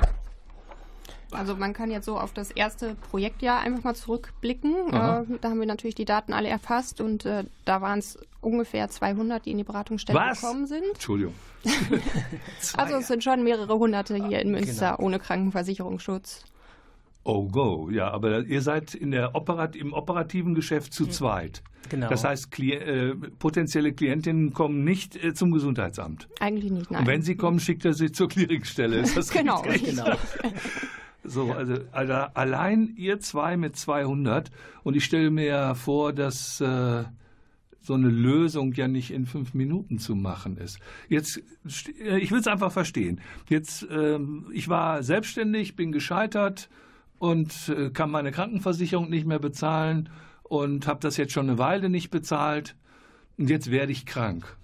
[1.35, 4.89] also man kann jetzt so auf das erste Projektjahr einfach mal zurückblicken.
[4.89, 8.89] Äh, da haben wir natürlich die Daten alle erfasst und äh, da waren es ungefähr
[8.89, 10.41] 200, die in die Beratungsstelle Was?
[10.41, 10.85] gekommen sind.
[10.93, 11.35] Entschuldigung.
[12.77, 15.07] also es sind schon mehrere hunderte hier in Münster genau.
[15.07, 16.45] ohne Krankenversicherungsschutz.
[17.27, 21.63] Oh go, ja, aber ihr seid in der Operat im operativen Geschäft zu zweit.
[21.89, 22.09] Genau.
[22.09, 26.29] Das heißt, Kli äh, potenzielle Klientinnen kommen nicht äh, zum Gesundheitsamt.
[26.41, 27.01] Eigentlich nicht, nein.
[27.01, 28.97] Und wenn sie kommen, schickt er sie zur Clearingstelle.
[29.01, 30.05] Ist das genau, genau.
[31.25, 34.51] So, also, also, allein ihr zwei mit 200
[34.83, 37.05] und ich stelle mir ja vor, dass äh,
[37.85, 40.79] so eine Lösung ja nicht in fünf Minuten zu machen ist.
[41.09, 41.43] Jetzt,
[42.01, 43.21] äh, ich will es einfach verstehen.
[43.49, 46.69] Jetzt, ähm, ich war selbstständig, bin gescheitert
[47.19, 50.09] und äh, kann meine Krankenversicherung nicht mehr bezahlen
[50.43, 52.77] und habe das jetzt schon eine Weile nicht bezahlt
[53.37, 54.57] und jetzt werde ich krank.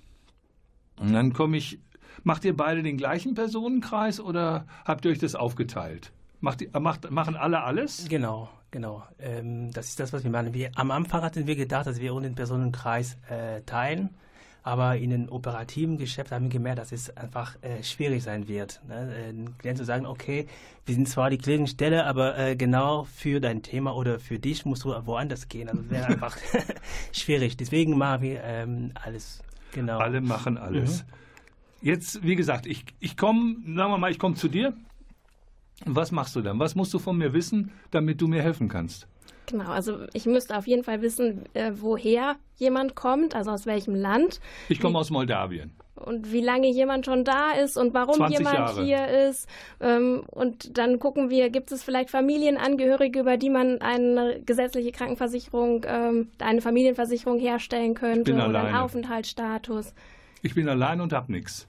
[0.98, 1.78] Und dann komme ich,
[2.22, 6.12] macht ihr beide den gleichen Personenkreis oder habt ihr euch das aufgeteilt?
[6.40, 8.06] Macht, macht, machen alle alles?
[8.08, 9.02] Genau, genau.
[9.18, 10.54] Ähm, das ist das, was wir machen.
[10.54, 14.10] Wir, am Anfang hatten wir gedacht, dass wir den Personenkreis äh, teilen.
[14.62, 18.80] Aber in den operativen Geschäft haben wir gemerkt, dass es einfach äh, schwierig sein wird.
[18.86, 19.14] Ne?
[19.14, 20.46] Äh, Klienten zu sagen, okay,
[20.84, 24.84] wir sind zwar die Clearingstelle, aber äh, genau für dein Thema oder für dich musst
[24.84, 25.68] du woanders gehen.
[25.68, 26.36] Also das wäre einfach
[27.12, 27.56] schwierig.
[27.56, 29.42] Deswegen machen wir ähm, alles.
[29.72, 29.98] Genau.
[29.98, 31.04] Alle machen alles.
[31.04, 31.86] Mhm.
[31.88, 34.74] Jetzt, wie gesagt, ich, ich komme, sagen wir mal, ich komme zu dir
[35.86, 36.58] was machst du dann?
[36.58, 39.06] Was musst du von mir wissen, damit du mir helfen kannst?
[39.46, 43.94] Genau, also ich müsste auf jeden Fall wissen, äh, woher jemand kommt, also aus welchem
[43.94, 44.40] Land.
[44.68, 45.72] Ich komme aus Moldawien.
[45.96, 48.84] Und wie lange jemand schon da ist und warum jemand Jahre.
[48.84, 49.48] hier ist.
[49.80, 55.84] Ähm, und dann gucken wir, gibt es vielleicht Familienangehörige, über die man eine gesetzliche Krankenversicherung,
[55.86, 59.92] ähm, eine Familienversicherung herstellen könnte oder einen Aufenthaltsstatus.
[60.42, 61.68] Ich bin allein und hab nichts.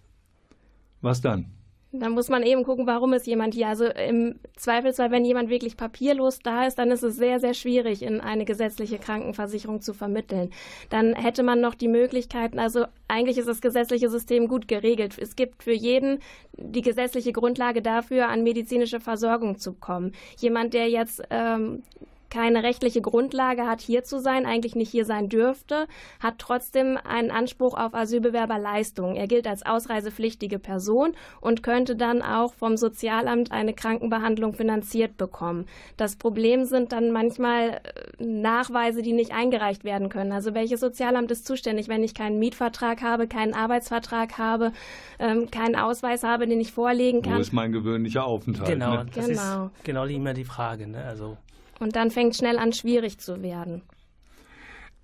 [1.02, 1.52] Was dann?
[1.94, 3.68] Da muss man eben gucken, warum ist jemand hier.
[3.68, 8.02] Also im Zweifelsfall, wenn jemand wirklich papierlos da ist, dann ist es sehr, sehr schwierig,
[8.02, 10.52] in eine gesetzliche Krankenversicherung zu vermitteln.
[10.90, 15.18] Dann hätte man noch die Möglichkeiten, also eigentlich ist das gesetzliche System gut geregelt.
[15.20, 16.20] Es gibt für jeden
[16.54, 20.14] die gesetzliche Grundlage dafür, an medizinische Versorgung zu kommen.
[20.38, 21.84] Jemand, der jetzt ähm,
[22.32, 25.86] keine rechtliche Grundlage hat, hier zu sein, eigentlich nicht hier sein dürfte,
[26.20, 29.16] hat trotzdem einen Anspruch auf Asylbewerberleistungen.
[29.16, 35.66] Er gilt als ausreisepflichtige Person und könnte dann auch vom Sozialamt eine Krankenbehandlung finanziert bekommen.
[35.98, 37.82] Das Problem sind dann manchmal
[38.20, 40.32] äh, Nachweise, die nicht eingereicht werden können.
[40.32, 44.72] Also welches Sozialamt ist zuständig, wenn ich keinen Mietvertrag habe, keinen Arbeitsvertrag habe,
[45.20, 47.36] ähm, keinen Ausweis habe, den ich vorlegen kann?
[47.36, 48.70] Wo ist mein gewöhnlicher Aufenthalt?
[48.70, 49.06] Genau, ne?
[49.14, 49.66] das genau.
[49.66, 50.88] ist genau immer die Frage.
[50.88, 51.04] Ne?
[51.04, 51.38] Also
[51.82, 53.82] und dann fängt schnell an, schwierig zu werden.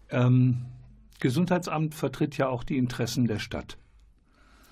[0.10, 0.66] Ähm,
[1.20, 3.78] Gesundheitsamt vertritt ja auch die Interessen der Stadt.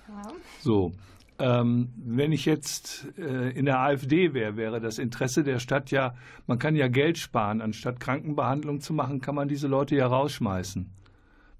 [0.08, 0.22] Ja.
[0.60, 0.92] So.
[1.38, 6.14] Ähm, wenn ich jetzt äh, in der AfD wäre, wäre das Interesse der Stadt ja,
[6.46, 7.60] man kann ja Geld sparen.
[7.60, 10.88] Anstatt Krankenbehandlung zu machen, kann man diese Leute ja rausschmeißen.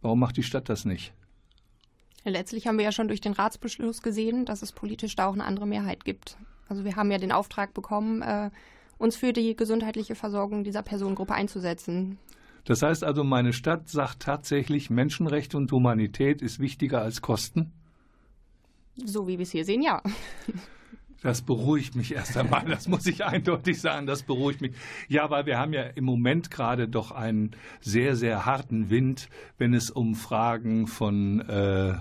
[0.01, 1.13] Warum macht die Stadt das nicht?
[2.31, 5.45] letztlich haben wir ja schon durch den Ratsbeschluss gesehen, dass es politisch da auch eine
[5.45, 6.37] andere Mehrheit gibt.
[6.69, 8.51] Also wir haben ja den Auftrag bekommen, äh,
[8.99, 12.19] uns für die gesundheitliche Versorgung dieser Personengruppe einzusetzen.
[12.65, 17.73] Das heißt also, meine Stadt sagt tatsächlich, Menschenrechte und Humanität ist wichtiger als Kosten?
[19.05, 20.03] So wie wir es hier sehen, ja.
[21.23, 24.73] Das beruhigt mich erst einmal, das muss ich eindeutig sagen, das beruhigt mich.
[25.09, 29.29] Ja, weil wir haben ja im Moment gerade doch einen sehr, sehr harten Wind,
[29.59, 31.95] wenn es um Fragen von äh,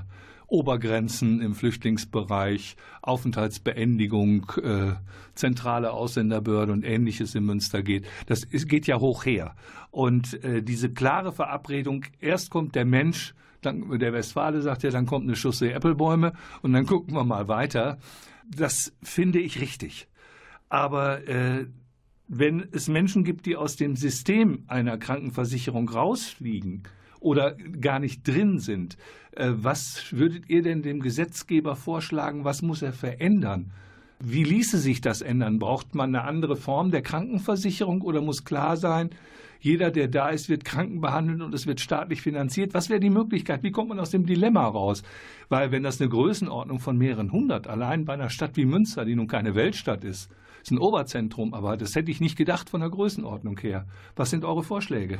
[0.47, 4.93] Obergrenzen im Flüchtlingsbereich, Aufenthaltsbeendigung, äh,
[5.34, 8.05] zentrale Ausländerbehörde und ähnliches in Münster geht.
[8.27, 9.55] Das ist, geht ja hoch her.
[9.91, 15.05] Und äh, diese klare Verabredung, erst kommt der Mensch, dann, der Westfale sagt ja, dann
[15.05, 17.97] kommt eine Schusse Äppelbäume und dann gucken wir mal weiter.
[18.47, 20.08] Das finde ich richtig.
[20.69, 21.65] Aber äh,
[22.27, 26.84] wenn es Menschen gibt, die aus dem System einer Krankenversicherung rausfliegen
[27.19, 28.97] oder gar nicht drin sind,
[29.32, 32.45] äh, was würdet ihr denn dem Gesetzgeber vorschlagen?
[32.45, 33.71] Was muss er verändern?
[34.19, 35.60] Wie ließe sich das ändern?
[35.60, 39.10] Braucht man eine andere Form der Krankenversicherung oder muss klar sein,
[39.60, 42.73] jeder, der da ist, wird krankenbehandelt und es wird staatlich finanziert?
[42.73, 43.63] Was wäre die Möglichkeit?
[43.63, 45.01] Wie kommt man aus dem Dilemma raus?
[45.49, 49.15] Weil wenn das eine Größenordnung von mehreren hundert, allein bei einer Stadt wie Münster, die
[49.15, 50.30] nun keine Weltstadt ist,
[50.62, 53.86] ist ein Oberzentrum, aber das hätte ich nicht gedacht von der Größenordnung her.
[54.15, 55.19] Was sind eure Vorschläge?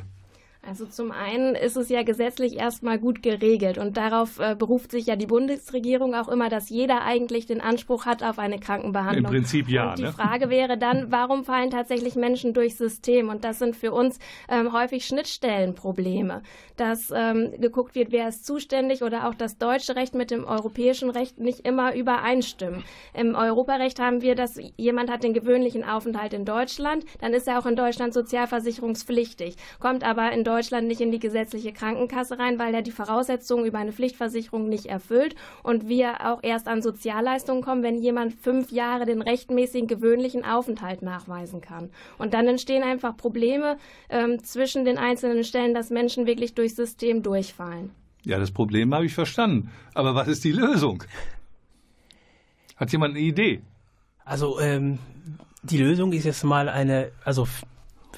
[0.68, 5.06] Also zum einen ist es ja gesetzlich erstmal gut geregelt und darauf äh, beruft sich
[5.06, 9.26] ja die Bundesregierung auch immer, dass jeder eigentlich den Anspruch hat auf eine Krankenbehandlung.
[9.26, 9.90] Im Prinzip ja.
[9.90, 10.12] Und die ne?
[10.12, 13.28] Frage wäre dann, warum fallen tatsächlich Menschen durchs System?
[13.28, 16.42] Und das sind für uns ähm, häufig Schnittstellenprobleme,
[16.76, 21.10] dass ähm, geguckt wird, wer ist zuständig oder auch das deutsche Recht mit dem europäischen
[21.10, 22.82] Recht nicht immer übereinstimmen.
[23.14, 27.60] Im Europarecht haben wir, dass jemand hat den gewöhnlichen Aufenthalt in Deutschland, dann ist er
[27.60, 32.58] auch in Deutschland sozialversicherungspflichtig, kommt aber in Deutschland Deutschland nicht in die gesetzliche Krankenkasse rein,
[32.58, 37.62] weil er die Voraussetzungen über eine Pflichtversicherung nicht erfüllt und wir auch erst an Sozialleistungen
[37.62, 41.90] kommen, wenn jemand fünf Jahre den rechtmäßigen gewöhnlichen Aufenthalt nachweisen kann.
[42.16, 43.76] Und dann entstehen einfach Probleme
[44.08, 47.90] ähm, zwischen den einzelnen Stellen, dass Menschen wirklich durchs System durchfallen.
[48.24, 49.70] Ja, das Problem habe ich verstanden.
[49.92, 51.04] Aber was ist die Lösung?
[52.76, 53.60] Hat jemand eine Idee?
[54.24, 54.98] Also ähm,
[55.62, 57.46] die Lösung ist jetzt mal eine, also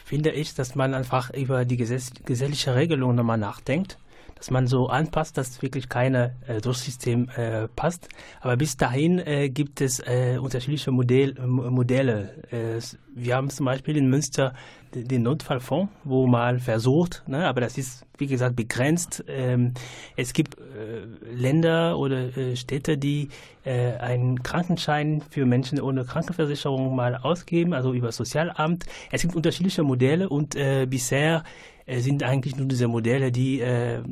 [0.05, 3.99] finde ich, dass man einfach über die gesetzliche Regelung nochmal nachdenkt,
[4.37, 8.09] dass man so anpasst, dass wirklich keine äh, Durchsystem äh, passt.
[8.41, 12.45] Aber bis dahin äh, gibt es äh, unterschiedliche Modell, Modelle.
[12.51, 12.81] Äh,
[13.15, 14.55] wir haben zum Beispiel in Münster
[14.95, 19.25] den Notfallfonds, wo man versucht, ne, aber das ist wie gesagt begrenzt.
[19.29, 19.75] Ähm,
[20.17, 23.29] es gibt äh, Länder oder äh, Städte, die
[23.65, 28.87] äh, einen Krankenschein für Menschen ohne Krankenversicherung mal ausgeben, also über Sozialamt.
[29.13, 31.45] Es gibt unterschiedliche Modelle und äh, bisher
[31.87, 34.03] äh, sind eigentlich nur diese Modelle, die äh,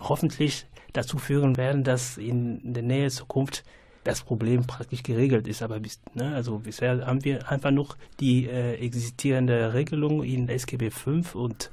[0.00, 3.64] hoffentlich dazu führen werden, dass in der Nähe Zukunft
[4.06, 5.62] das Problem praktisch geregelt ist.
[5.62, 10.90] Aber bis, ne, also bisher haben wir einfach noch die äh, existierende Regelung in SGB
[10.90, 11.70] V und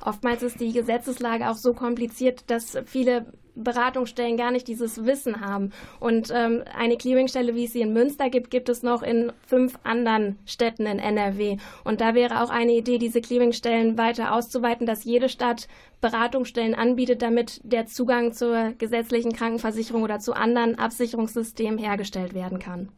[0.00, 5.70] Oftmals ist die Gesetzeslage auch so kompliziert, dass viele Beratungsstellen gar nicht dieses Wissen haben.
[6.00, 9.78] Und ähm, eine Clearingstelle, wie es sie in Münster gibt, gibt es noch in fünf
[9.84, 11.58] anderen Städten in NRW.
[11.84, 15.68] Und da wäre auch eine Idee, diese Clearingstellen weiter auszuweiten, dass jede Stadt
[16.00, 22.90] Beratungsstellen anbietet, damit der Zugang zur gesetzlichen Krankenversicherung oder zu anderen Absicherungssystemen hergestellt werden kann.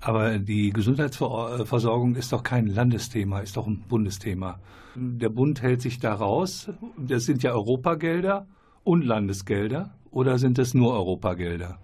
[0.00, 4.60] Aber die Gesundheitsversorgung ist doch kein Landesthema, ist doch ein Bundesthema.
[4.94, 6.70] Der Bund hält sich da raus.
[6.96, 8.46] Das sind ja Europagelder
[8.88, 11.78] und Landesgelder oder sind es nur Europagelder?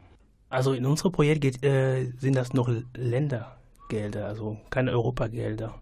[0.49, 5.75] Also in unserem Projekt geht, äh, sind das noch Ländergelder, also keine Europagelder.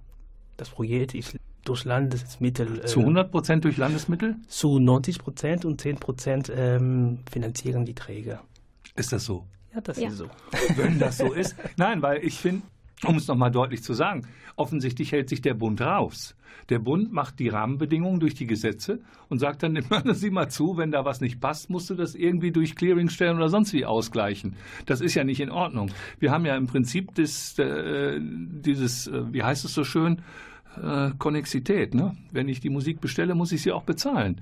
[0.57, 2.81] Das Projekt ist durch Landesmittel.
[2.81, 4.35] Äh, zu 100 Prozent durch Landesmittel?
[4.49, 8.43] Zu 90 Prozent und 10 Prozent ähm, finanzieren die Träger.
[8.97, 9.47] Ist das so?
[9.73, 10.09] Ja, das ja.
[10.09, 10.27] ist so.
[10.75, 11.55] Wenn das so ist.
[11.77, 12.63] Nein, weil ich finde,
[13.07, 14.23] um es nochmal deutlich zu sagen,
[14.57, 16.37] offensichtlich hält sich der Bund raus.
[16.69, 19.85] Der Bund macht die Rahmenbedingungen durch die Gesetze und sagt dann, nimm
[20.15, 23.49] sie mal zu, wenn da was nicht passt, musst du das irgendwie durch Clearingstellen oder
[23.49, 24.57] sonst wie ausgleichen.
[24.87, 25.91] Das ist ja nicht in Ordnung.
[26.19, 30.23] Wir haben ja im Prinzip das, äh, dieses, äh, wie heißt es so schön,
[30.81, 31.95] äh, Konnexität.
[31.95, 32.17] Ne?
[32.31, 34.41] Wenn ich die Musik bestelle, muss ich sie auch bezahlen.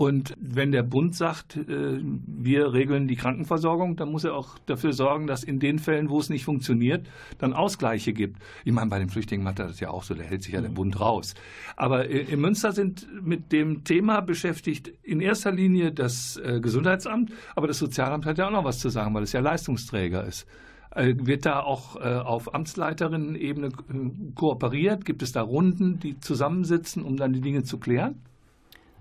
[0.00, 4.94] Und wenn der Bund sagt, äh, wir regeln die Krankenversorgung, dann muss er auch dafür
[4.94, 8.40] sorgen, dass in den Fällen, wo es nicht funktioniert, dann Ausgleiche gibt.
[8.64, 10.62] Ich meine, bei den Flüchtlingen macht er das ja auch so, da hält sich ja
[10.62, 11.34] der Bund raus.
[11.76, 17.66] Aber in Münster sind mit dem Thema beschäftigt in erster Linie das äh, Gesundheitsamt, aber
[17.66, 20.46] das Sozialamt hat ja auch noch was zu sagen, weil es ja Leistungsträger ist.
[20.92, 23.68] Äh, wird da auch auf Amtsleiterinnen-Ebene
[24.34, 25.04] kooperiert?
[25.04, 28.22] Gibt es da Runden, die zusammensitzen, um dann die Dinge zu klären?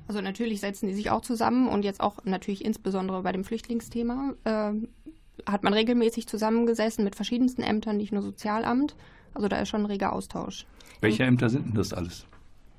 [0.09, 4.33] Also natürlich setzen die sich auch zusammen und jetzt auch natürlich insbesondere bei dem Flüchtlingsthema
[4.43, 4.71] äh,
[5.45, 8.95] hat man regelmäßig zusammengesessen mit verschiedensten Ämtern, nicht nur Sozialamt.
[9.35, 10.65] Also da ist schon ein reger Austausch.
[10.99, 12.25] Welche Ämter sind denn das alles?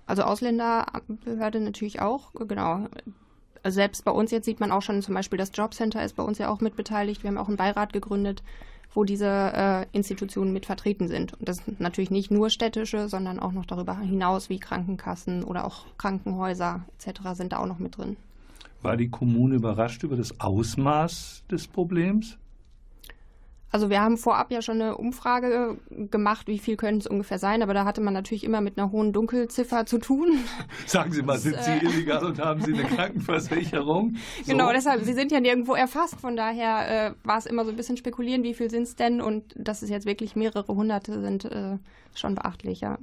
[0.07, 2.88] Also Ausländerbehörde natürlich auch, genau.
[3.62, 6.25] Also selbst bei uns jetzt sieht man auch schon zum Beispiel das Jobcenter ist bei
[6.25, 7.23] uns ja auch mitbeteiligt.
[7.23, 8.43] Wir haben auch einen Beirat gegründet,
[8.92, 11.35] wo diese äh, Institutionen mit vertreten sind.
[11.35, 15.64] Und das sind natürlich nicht nur städtische, sondern auch noch darüber hinaus wie Krankenkassen oder
[15.64, 17.20] auch Krankenhäuser etc.
[17.34, 18.16] sind da auch noch mit drin.
[18.82, 22.38] War die Kommune überrascht über das Ausmaß des Problems?
[23.73, 25.79] Also wir haben vorab ja schon eine Umfrage
[26.11, 28.91] gemacht, wie viel können es ungefähr sein, aber da hatte man natürlich immer mit einer
[28.91, 30.41] hohen Dunkelziffer zu tun.
[30.87, 34.16] Sagen Sie mal, sind Sie äh, illegal und haben Sie eine Krankenversicherung?
[34.43, 34.53] So.
[34.53, 37.77] Genau, deshalb, Sie sind ja nirgendwo erfasst, von daher äh, war es immer so ein
[37.77, 41.45] bisschen spekulieren, wie viel sind es denn und dass es jetzt wirklich mehrere hunderte sind,
[41.45, 41.79] äh,
[42.14, 42.99] schon beachtlich, ja.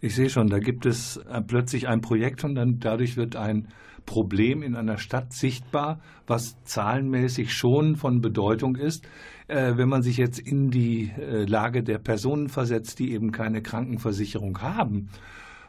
[0.00, 3.68] Ich sehe schon, da gibt es äh, plötzlich ein Projekt und dann dadurch wird ein
[4.06, 9.06] Problem in einer Stadt sichtbar, was zahlenmäßig schon von Bedeutung ist.
[9.48, 13.60] Äh, wenn man sich jetzt in die äh, Lage der Personen versetzt, die eben keine
[13.60, 15.08] Krankenversicherung haben,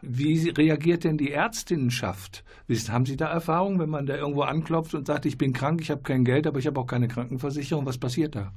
[0.02, 2.44] wie reagiert denn die Ärztinnenschaft?
[2.90, 5.90] Haben Sie da Erfahrung, wenn man da irgendwo anklopft und sagt, ich bin krank, ich
[5.90, 7.86] habe kein Geld, aber ich habe auch keine Krankenversicherung?
[7.86, 8.52] Was passiert da?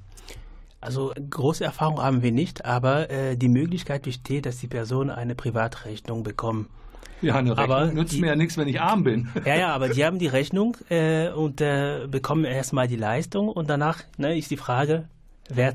[0.80, 5.34] Also große Erfahrung haben wir nicht, aber äh, die Möglichkeit besteht, dass die Personen eine
[5.34, 6.68] Privatrechnung bekommen.
[7.22, 9.28] Ja, eine Rechnung aber nützt die, mir ja nichts, wenn ich arm bin.
[9.44, 13.68] Ja, ja, aber die haben die Rechnung äh, und äh, bekommen erstmal die Leistung und
[13.68, 15.08] danach ne, ist die Frage,
[15.48, 15.74] wer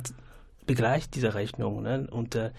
[0.66, 1.84] begleicht diese Rechnung.
[1.84, 2.08] Ne?
[2.10, 2.52] Und äh,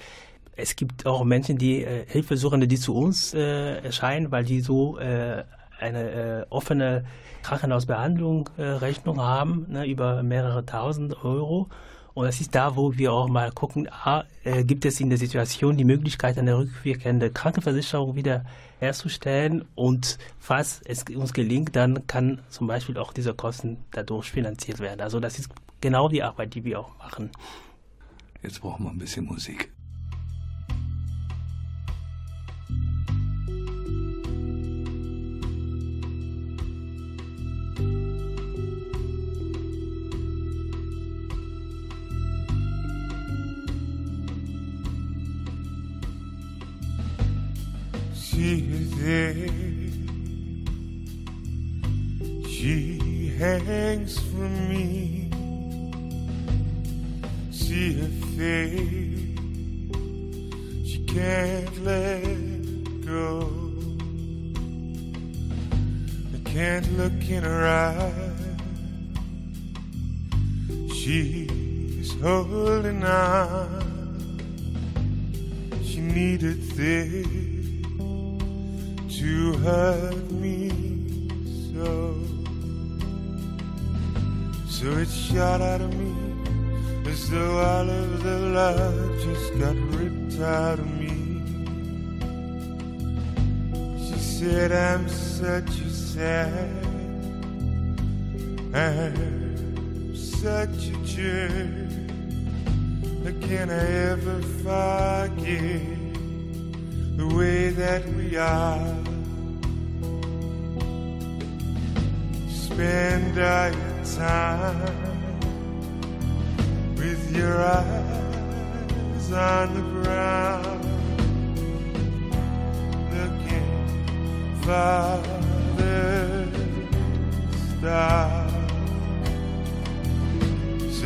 [0.54, 4.98] es gibt auch Menschen, die äh, Hilfesuchende, die zu uns äh, erscheinen, weil die so
[4.98, 5.44] äh,
[5.78, 7.04] eine äh, offene
[7.42, 11.68] Krankenhausbehandlung Rechnung haben, ne, über mehrere tausend Euro.
[12.16, 15.18] Und das ist da, wo wir auch mal gucken, ah, äh, gibt es in der
[15.18, 18.46] Situation die Möglichkeit, eine rückwirkende Krankenversicherung wieder
[18.78, 19.66] herzustellen?
[19.74, 25.02] Und falls es uns gelingt, dann kann zum Beispiel auch diese Kosten dadurch finanziert werden.
[25.02, 25.50] Also das ist
[25.82, 27.28] genau die Arbeit, die wir auch machen.
[28.42, 29.70] Jetzt brauchen wir ein bisschen Musik.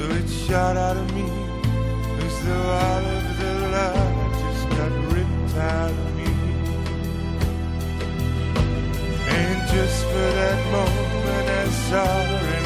[0.01, 1.29] So it shot out of me
[2.25, 6.31] as though all of the love just got ripped out of me.
[9.29, 12.60] And just for that moment I saw her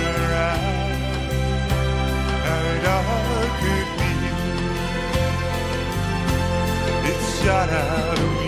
[7.44, 8.44] shot out of me.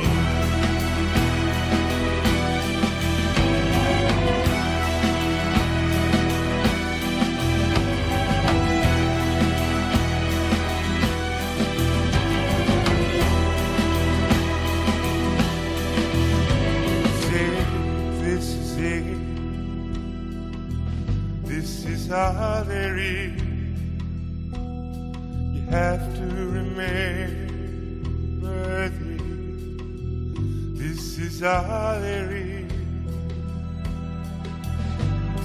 [22.08, 23.42] all there is.
[25.52, 27.25] You have to remember
[31.16, 32.70] This is all there is.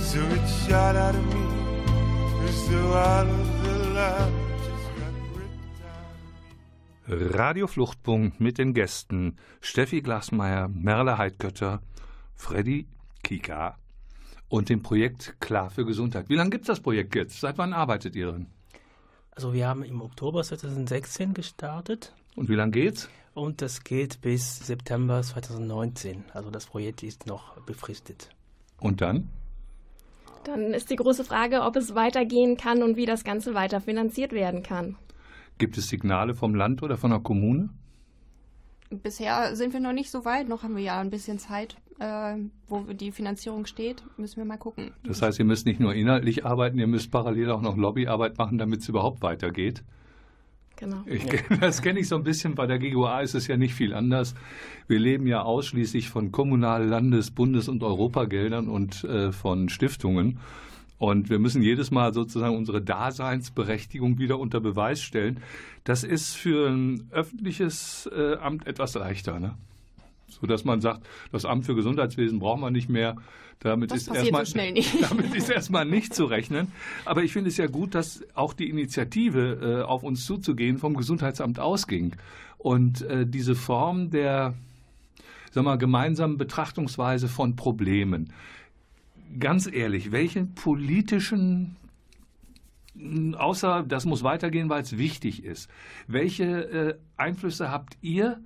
[0.01, 1.45] So it shot out of me
[2.45, 4.33] as though all of the love
[7.07, 11.81] Radio Fluchtpunkt mit den Gästen Steffi Glasmeier, Merle Heidgötter,
[12.35, 12.87] Freddy
[13.23, 13.77] Kika
[14.49, 16.27] und dem Projekt Klar für Gesundheit.
[16.27, 17.39] Wie lange gibt es das Projekt jetzt?
[17.39, 18.47] Seit wann arbeitet ihr drin?
[19.31, 22.13] Also wir haben im Oktober 2016 gestartet.
[22.35, 23.07] Und wie lange geht's?
[23.33, 26.25] Und das geht bis September 2019.
[26.33, 28.29] Also das Projekt ist noch befristet.
[28.79, 29.29] Und dann?
[30.43, 34.33] Dann ist die große Frage, ob es weitergehen kann und wie das Ganze weiter finanziert
[34.33, 34.97] werden kann.
[35.59, 37.69] Gibt es Signale vom Land oder von der Kommune?
[38.89, 41.77] Bisher sind wir noch nicht so weit, noch haben wir ja ein bisschen Zeit.
[41.99, 44.91] Äh, wo die Finanzierung steht, müssen wir mal gucken.
[45.03, 48.57] Das heißt, ihr müsst nicht nur inhaltlich arbeiten, ihr müsst parallel auch noch Lobbyarbeit machen,
[48.57, 49.83] damit es überhaupt weitergeht.
[50.81, 51.03] Genau.
[51.05, 51.23] Ich,
[51.61, 52.55] das kenne ich so ein bisschen.
[52.55, 54.33] Bei der GUA ist es ja nicht viel anders.
[54.87, 60.39] Wir leben ja ausschließlich von Kommunal-, Landes-, Bundes- und Europageldern und äh, von Stiftungen.
[60.97, 65.39] Und wir müssen jedes Mal sozusagen unsere Daseinsberechtigung wieder unter Beweis stellen.
[65.83, 69.39] Das ist für ein öffentliches äh, Amt etwas leichter.
[69.39, 69.53] Ne?
[70.39, 73.15] Sodass man sagt, das Amt für Gesundheitswesen brauchen wir nicht mehr.
[73.59, 74.57] Damit das ist, erstmal, so
[75.01, 76.71] damit ist erstmal nicht zu rechnen.
[77.05, 80.95] Aber ich finde es ja gut, dass auch die Initiative, äh, auf uns zuzugehen, vom
[80.95, 82.15] Gesundheitsamt ausging.
[82.57, 84.55] Und äh, diese Form der
[85.51, 88.33] sag mal, gemeinsamen Betrachtungsweise von Problemen.
[89.39, 91.75] Ganz ehrlich, welchen politischen
[93.37, 95.69] außer das muss weitergehen, weil es wichtig ist.
[96.07, 98.41] Welche äh, Einflüsse habt ihr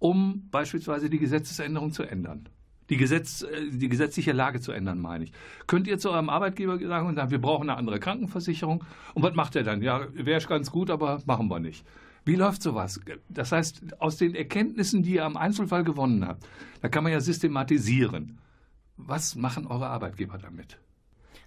[0.00, 2.48] um beispielsweise die Gesetzesänderung zu ändern.
[2.88, 5.32] Die, Gesetz, äh, die gesetzliche Lage zu ändern, meine ich.
[5.68, 8.82] Könnt ihr zu eurem Arbeitgeber sagen und sagen, wir brauchen eine andere Krankenversicherung?
[9.14, 9.80] Und was macht er dann?
[9.80, 11.86] Ja, wäre ganz gut, aber machen wir nicht.
[12.24, 13.00] Wie läuft sowas?
[13.28, 16.46] Das heißt, aus den Erkenntnissen, die ihr am Einzelfall gewonnen habt,
[16.80, 18.38] da kann man ja systematisieren.
[18.96, 20.78] Was machen eure Arbeitgeber damit?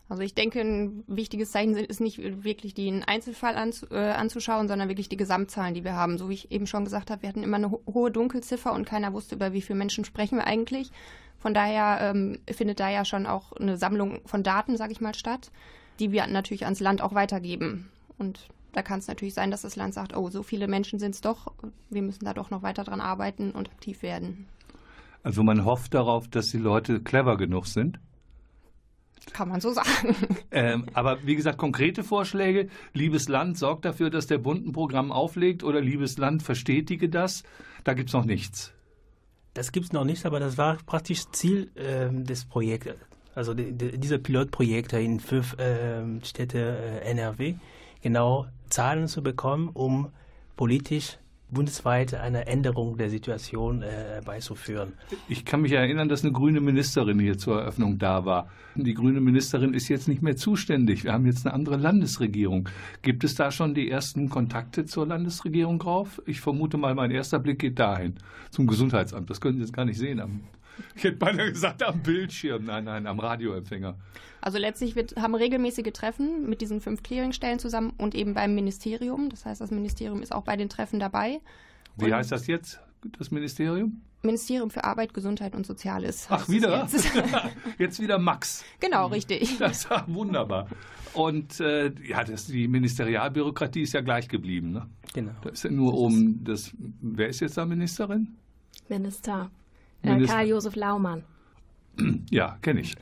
[0.10, 3.56] Also ich denke, ein wichtiges Zeichen ist nicht wirklich den Einzelfall
[3.90, 6.18] äh, anzuschauen, sondern wirklich die Gesamtzahlen, die wir haben.
[6.18, 8.86] So wie ich eben schon gesagt habe, wir hatten immer eine ho hohe Dunkelziffer und
[8.86, 10.92] keiner wusste, über wie viele Menschen sprechen wir eigentlich.
[11.40, 15.16] Von daher ähm, findet da ja schon auch eine Sammlung von Daten, sage ich mal,
[15.16, 15.52] statt,
[16.00, 17.90] die wir natürlich ans Land auch weitergeben.
[18.18, 21.16] Und da kann es natürlich sein, dass das Land sagt, oh, so viele Menschen sind
[21.16, 21.54] es doch,
[21.90, 24.48] wir müssen da doch noch weiter dran arbeiten und aktiv werden.
[25.22, 28.00] Also man hofft darauf, dass die Leute clever genug sind?
[29.32, 30.16] Kann man so sagen.
[30.52, 32.68] Ähm, aber wie gesagt, konkrete Vorschläge.
[32.94, 37.44] Liebes Land, sorgt dafür, dass der Bund ein Programm auflegt oder liebes Land, verstetige das.
[37.84, 38.74] Da gibt es noch nichts.
[39.54, 43.00] Das gibt es noch nicht, aber das war praktisch Ziel äh, des Projekts.
[43.36, 47.56] Also die, die, dieser Pilotprojekte in fünf äh, Städte äh, NRW,
[48.02, 50.12] genau Zahlen zu bekommen, um
[50.56, 51.18] politisch
[51.54, 54.94] bundesweit eine Änderung der Situation äh, beizuführen.
[55.30, 58.50] Ich kann mich erinnern, dass eine grüne Ministerin hier zur Eröffnung da war.
[58.76, 61.04] Die grüne Ministerin ist jetzt nicht mehr zuständig.
[61.04, 62.70] Wir haben jetzt eine andere Landesregierung.
[63.02, 66.22] Gibt es da schon die ersten Kontakte zur Landesregierung drauf?
[66.26, 68.16] Ich vermute mal, mein erster Blick geht dahin,
[68.50, 69.30] zum Gesundheitsamt.
[69.30, 70.42] Das können Sie jetzt gar nicht sehen am
[70.96, 73.96] ich hätte beinahe gesagt am Bildschirm, nein, nein, am Radioempfänger.
[74.42, 79.30] Also letztlich wird, haben regelmäßige Treffen mit diesen fünf Clearingstellen zusammen und eben beim Ministerium.
[79.30, 81.40] Das heißt, das Ministerium ist auch bei den Treffen dabei.
[81.98, 82.82] Wie und heißt das jetzt,
[83.18, 84.02] das Ministerium?
[84.22, 86.28] Ministerium für Arbeit, Gesundheit und Soziales.
[86.30, 86.82] Ach, wieder?
[86.82, 87.12] Jetzt.
[87.78, 88.00] jetzt.
[88.00, 88.64] wieder Max.
[88.80, 89.58] Genau, richtig.
[89.60, 90.68] Das war wunderbar.
[91.14, 94.72] Und äh, ja, das, die Ministerialbürokratie ist ja gleich geblieben.
[94.72, 94.88] Ne?
[95.14, 95.34] Genau.
[95.42, 96.72] Da ist ja nur um das.
[97.02, 98.36] Wer ist jetzt da Ministerin?
[98.88, 99.52] Minister.
[100.04, 101.24] Äh, Karl-Josef Laumann.
[102.30, 102.96] Ja, kenne ich.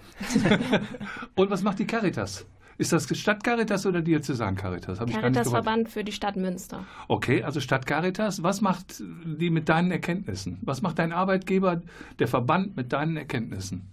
[1.36, 2.46] Und was macht die Caritas?
[2.78, 4.98] Ist das Stadtcaritas oder Diözesan-Caritas?
[4.98, 6.84] Caritas-Verband für die Stadt Münster.
[7.08, 8.42] Okay, also Stadtcaritas.
[8.42, 10.58] Was macht die mit deinen Erkenntnissen?
[10.62, 11.82] Was macht dein Arbeitgeber,
[12.18, 13.84] der Verband mit deinen Erkenntnissen?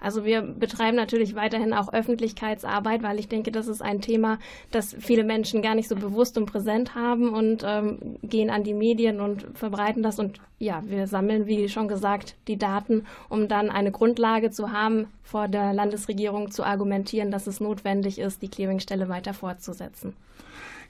[0.00, 4.38] Also wir betreiben natürlich weiterhin auch Öffentlichkeitsarbeit, weil ich denke, das ist ein Thema,
[4.70, 8.74] das viele Menschen gar nicht so bewusst und präsent haben und ähm, gehen an die
[8.74, 10.18] Medien und verbreiten das.
[10.18, 15.06] Und ja, wir sammeln, wie schon gesagt, die Daten, um dann eine Grundlage zu haben,
[15.22, 20.14] vor der Landesregierung zu argumentieren, dass es notwendig ist, die Clearingstelle weiter fortzusetzen.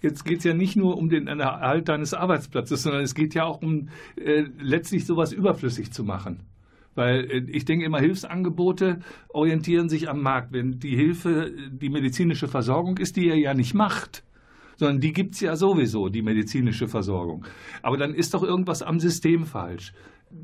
[0.02, 3.44] Jetzt geht es ja nicht nur um den Erhalt deines Arbeitsplatzes, sondern es geht ja
[3.44, 6.40] auch um äh, letztlich sowas überflüssig zu machen.
[7.00, 8.98] Weil äh, ich denke immer, Hilfsangebote
[9.30, 10.52] orientieren sich am Markt.
[10.52, 14.22] Wenn die Hilfe die medizinische Versorgung ist, die er ja nicht macht,
[14.76, 17.46] sondern die gibt es ja sowieso, die medizinische Versorgung.
[17.80, 19.94] Aber dann ist doch irgendwas am System falsch.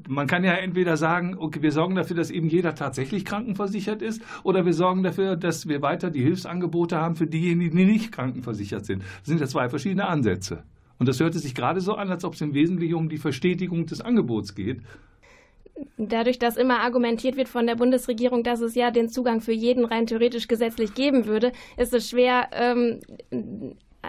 [0.08, 4.22] Man kann ja entweder sagen, okay, wir sorgen dafür, dass eben jeder tatsächlich krankenversichert ist,
[4.42, 8.86] oder wir sorgen dafür, dass wir weiter die Hilfsangebote haben für diejenigen, die nicht krankenversichert
[8.86, 9.02] sind.
[9.02, 10.64] Das sind ja zwei verschiedene Ansätze.
[10.98, 13.84] Und das hörte sich gerade so an, als ob es im Wesentlichen um die Verstetigung
[13.84, 14.80] des Angebots geht
[15.96, 19.84] dadurch, dass immer argumentiert wird von der Bundesregierung, dass es ja den Zugang für jeden
[19.84, 22.48] rein theoretisch gesetzlich geben würde, ist es schwer.
[22.52, 23.00] Ähm,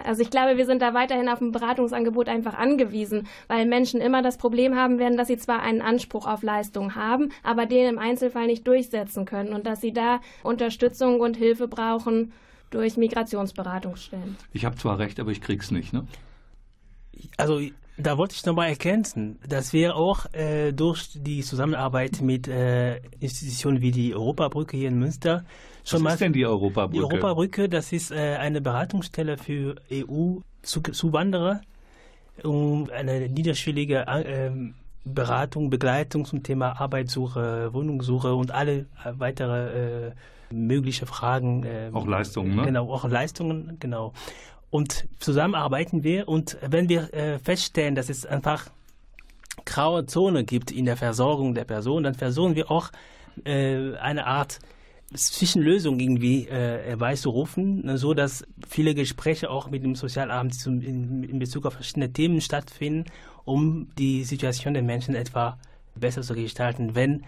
[0.04, 4.22] also ich glaube, wir sind da weiterhin auf ein Beratungsangebot einfach angewiesen, weil Menschen immer
[4.22, 7.98] das Problem haben werden, dass sie zwar einen Anspruch auf Leistung haben, aber den im
[7.98, 12.32] Einzelfall nicht durchsetzen können und dass sie da Unterstützung und Hilfe brauchen
[12.70, 14.36] durch Migrationsberatungsstellen.
[14.52, 16.06] Ich habe zwar recht, aber ich krieg's nicht, ne?
[17.36, 17.60] Also
[17.98, 23.80] da wollte ich nochmal ergänzen, dass wir auch äh, durch die Zusammenarbeit mit äh, Institutionen
[23.80, 25.44] wie die Europabrücke hier in Münster
[25.84, 26.08] schon Was mal.
[26.10, 26.96] Was ist denn die Europabrücke?
[26.96, 31.60] Die Europabrücke, das ist äh, eine Beratungsstelle für EU-Zuwanderer,
[32.44, 34.50] um eine niederschwellige äh,
[35.04, 40.12] Beratung, Begleitung zum Thema Arbeitssuche, Wohnungssuche und alle weitere äh,
[40.50, 41.64] mögliche Fragen.
[41.64, 42.62] Äh, auch Leistungen, ne?
[42.62, 44.12] Genau, auch Leistungen, genau.
[44.70, 46.28] Und zusammen arbeiten wir.
[46.28, 48.70] Und wenn wir äh, feststellen, dass es einfach
[49.64, 52.90] graue Zone gibt in der Versorgung der Person, dann versuchen wir auch
[53.44, 54.58] äh, eine Art
[55.14, 61.22] Zwischenlösung irgendwie äh, herbeizurufen, ne, so dass viele Gespräche auch mit dem Sozialamt zum, in,
[61.24, 63.06] in Bezug auf verschiedene Themen stattfinden,
[63.44, 65.58] um die Situation der Menschen etwa
[65.94, 67.24] besser zu gestalten, wenn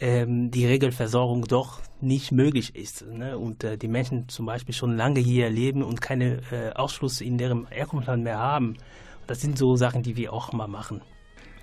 [0.00, 3.04] ähm, die Regelversorgung doch nicht möglich ist.
[3.06, 3.36] Ne?
[3.36, 7.38] Und äh, die Menschen zum Beispiel schon lange hier leben und keine äh, Ausschluss in
[7.38, 8.76] deren Herkunftsland mehr haben.
[9.26, 11.02] Das sind so Sachen, die wir auch mal machen.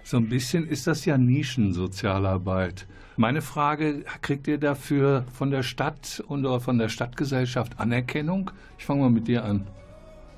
[0.04, 2.86] So ein bisschen ist das ja Nischensozialarbeit.
[3.18, 8.52] Meine Frage, kriegt ihr dafür von der Stadt oder von der Stadtgesellschaft Anerkennung?
[8.78, 9.66] Ich fange mal mit dir an.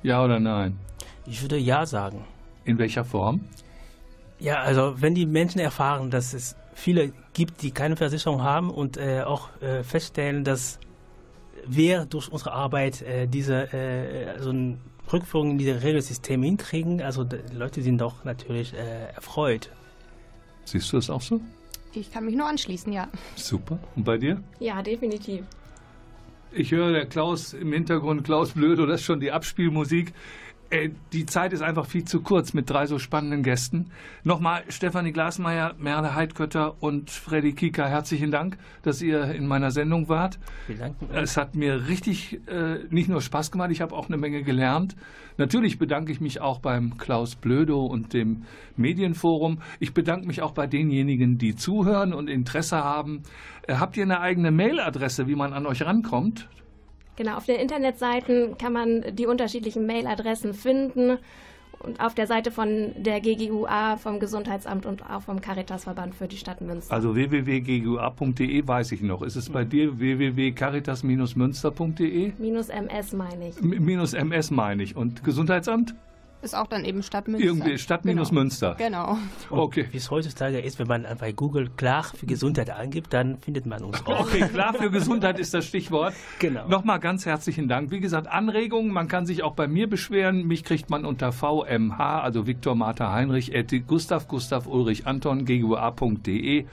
[0.02, 0.78] Ja oder nein?
[1.26, 2.24] Ich würde ja sagen.
[2.64, 3.40] In welcher Form?
[4.38, 8.96] Ja, also wenn die Menschen erfahren, dass es viele gibt, die keine Versicherung haben und
[8.96, 10.78] äh, auch äh, feststellen, dass
[11.66, 14.78] wir durch unsere Arbeit äh, diese äh, so eine
[15.12, 19.70] Rückführung in diese Regelsysteme hinkriegen, also die Leute sind doch natürlich äh, erfreut.
[20.64, 21.40] Siehst du das auch so?
[21.94, 23.08] Ich kann mich nur anschließen, ja.
[23.34, 23.78] Super.
[23.96, 24.42] Und bei dir?
[24.60, 25.44] Ja, definitiv.
[26.52, 30.12] Ich höre der Klaus im Hintergrund, Klaus Blödo, das ist schon die Abspielmusik.
[30.70, 33.90] Äh, die Zeit ist einfach viel zu kurz mit drei so spannenden Gästen.
[34.22, 40.08] Nochmal Stefanie Glasmeier, Merle Heidkötter und Freddy Kika, herzlichen Dank, dass ihr in meiner Sendung
[40.08, 40.38] wart.
[40.66, 40.96] Vielen Dank.
[41.12, 44.94] Es hat mir richtig äh, nicht nur Spaß gemacht, ich habe auch eine Menge gelernt.
[45.38, 48.42] Natürlich bedanke ich mich auch beim Klaus Blödo und dem
[48.76, 49.60] Medienforum.
[49.80, 53.22] Ich bedanke mich auch bei denjenigen, die zuhören und Interesse haben.
[53.66, 56.48] Äh, habt ihr eine eigene Mailadresse, wie man an euch rankommt?
[57.18, 61.18] Genau, auf den Internetseiten kann man die unterschiedlichen Mailadressen finden
[61.80, 66.36] und auf der Seite von der GGUA, vom Gesundheitsamt und auch vom Caritasverband für die
[66.36, 66.94] Stadt Münster.
[66.94, 69.22] Also www.ggua.de weiß ich noch.
[69.22, 72.34] Ist es bei dir www.caritas-münster.de?
[72.38, 73.60] Minus MS meine ich.
[73.60, 74.94] M minus MS meine ich.
[74.94, 75.96] Und Gesundheitsamt?
[76.40, 77.46] Ist auch dann eben Stadt Münster.
[77.46, 78.40] Irgendwie Stadt minus genau.
[78.40, 78.74] Münster.
[78.78, 79.18] Genau.
[79.50, 79.88] Okay.
[79.90, 83.82] Wie es heutzutage ist, wenn man bei Google klar für Gesundheit angibt, dann findet man
[83.82, 84.20] uns auch.
[84.20, 86.14] Okay, klar für Gesundheit ist das Stichwort.
[86.38, 86.68] Genau.
[86.68, 87.90] Nochmal ganz herzlichen Dank.
[87.90, 90.46] Wie gesagt, Anregungen, man kann sich auch bei mir beschweren.
[90.46, 93.52] Mich kriegt man unter VMH, also Viktor Martha Heinrich,
[93.88, 96.66] Gustav Gustav Ulrich Anton, gua.de.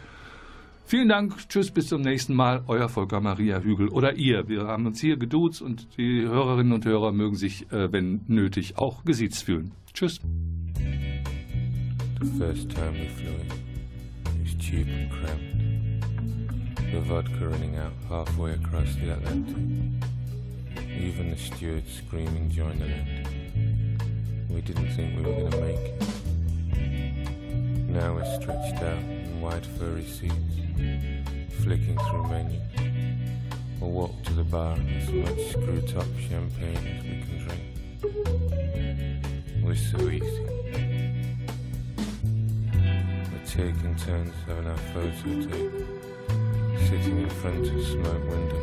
[0.87, 2.63] Vielen Dank, tschüss, bis zum nächsten Mal.
[2.67, 4.47] Euer Volker Maria Hügel oder ihr.
[4.47, 8.77] Wir haben uns hier geduzt und die Hörerinnen und Hörer mögen sich, äh, wenn nötig,
[8.77, 9.71] auch gesiezt fühlen.
[9.95, 10.19] Tschüss.
[12.21, 13.51] The first time we flew it
[14.43, 15.55] was cheap and cramped.
[16.91, 19.57] The vodka running out halfway across the Atlantic.
[20.99, 23.27] Even the steward screaming joined the net.
[24.49, 26.03] We didn't think we were to make it.
[27.89, 30.57] Now we're stretched out wide furry seats.
[31.61, 32.63] flicking through menus.
[33.79, 37.63] We'll walk to the bar as much screw top champagne as we can drink.
[39.63, 40.45] We're so easy.
[43.31, 45.85] We're taking turns having our photo taken,
[46.87, 48.61] sitting in front of a smoke window,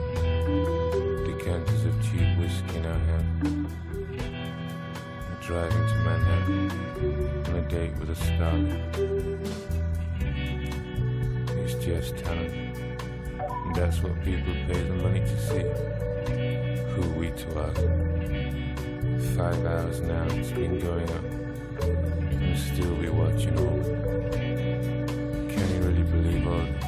[1.26, 3.28] decanters of cheap whiskey in our hand.
[5.28, 6.66] We're driving to Manhattan
[7.46, 9.91] on a date with a starlet.
[11.64, 12.52] It's just talent.
[13.38, 15.62] And that's what people pay the money to see.
[16.92, 17.78] Who we to us.
[19.36, 21.24] Five hours now, it's been going up.
[21.84, 23.80] And still we watching all.
[25.52, 26.84] Can you really believe all this?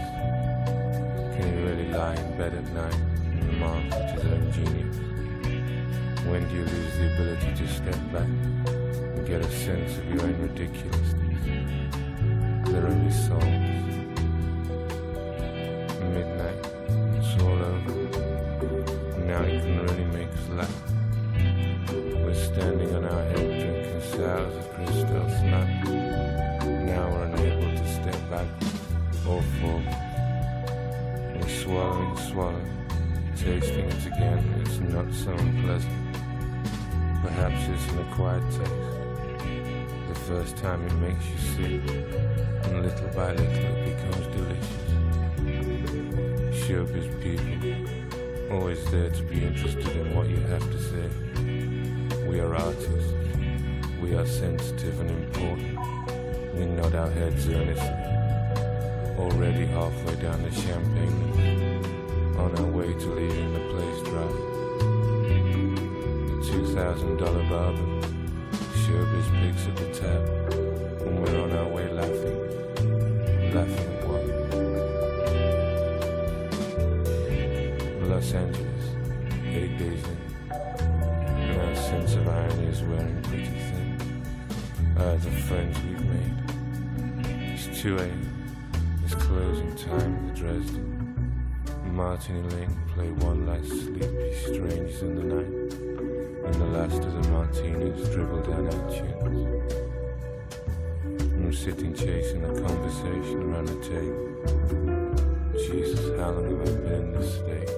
[1.36, 4.96] Can you really lie in bed at night and marvel at his own genius?
[6.26, 8.28] When do you lose the ability to step back
[8.66, 11.44] and get a sense of your own ridiculousness?
[12.68, 13.73] They're only songs.
[35.24, 36.16] So unpleasant.
[37.22, 38.70] Perhaps it's an acquired taste.
[40.08, 41.80] The first time it makes you sick,
[42.64, 44.84] and little by little it becomes delicious
[46.66, 51.08] showbiz people, always there to be interested in what you have to say.
[52.26, 53.12] We are artists,
[54.00, 55.78] we are sensitive and important.
[56.54, 57.88] We nod our heads earnestly,
[59.18, 61.84] already halfway down the champagne
[62.38, 63.73] on our way to leaving the place
[66.74, 67.88] The $2,000 barber,
[68.74, 70.22] showbiz picks at the tab,
[71.06, 72.44] and we're on our way laughing
[73.54, 74.26] laughing at one.
[78.10, 78.86] Los Angeles,
[79.46, 80.18] eight days in.
[80.50, 84.22] And our sense of irony is wearing pretty thin.
[84.98, 86.34] Ah, the friends we've made.
[87.54, 88.22] It's 2 a.m.
[89.04, 90.90] It's closing time in the Dresden.
[91.92, 95.93] Martin and Lane play one last sleepy strangers in the night.
[96.44, 99.48] And the last of the martinis dribble down our chins.
[101.04, 104.30] I'm sitting chasing a conversation around the table.
[105.54, 107.72] Jesus, how long have I been in this state?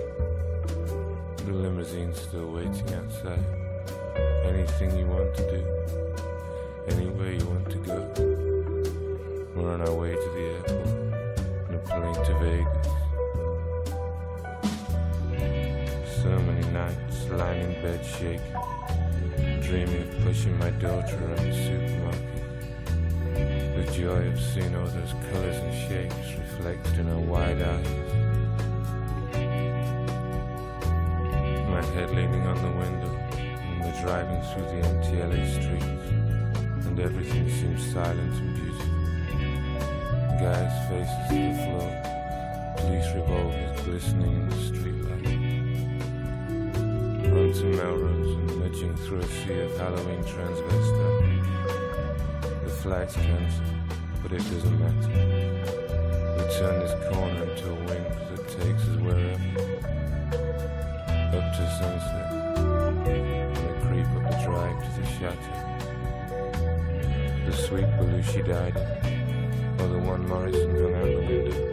[1.46, 3.44] The limousine's still waiting outside.
[4.44, 5.60] Anything you want to do,
[6.88, 7.98] anywhere you want to go.
[9.54, 10.88] We're on our way to the airport,
[11.68, 13.05] in a plane to Vegas.
[17.30, 18.56] Lying in bed shaking,
[19.62, 22.36] dreaming of pushing my daughter around the supermarket.
[23.76, 27.86] The joy of seeing all those colors and shapes reflected in her wide eyes.
[31.68, 36.06] My head leaning on the window, and we're driving through the empty LA streets,
[36.86, 38.86] and everything seems silent and beautiful.
[40.40, 41.88] Guys' faces to the floor,
[42.76, 44.75] police revolvers glistening in the streetlight.
[47.66, 51.42] Onto Melrose and nudging through a sea of Halloween transvestites.
[52.62, 53.66] The flight's cancelled,
[54.22, 55.08] but it doesn't matter.
[56.36, 59.48] We turn this corner into a wind that takes us wherever.
[61.36, 62.28] Up to sunset,
[63.08, 65.58] and we creep up the drive to the chateau.
[67.46, 71.65] The sweet Belushi died in, or the one Morrison hung out the window.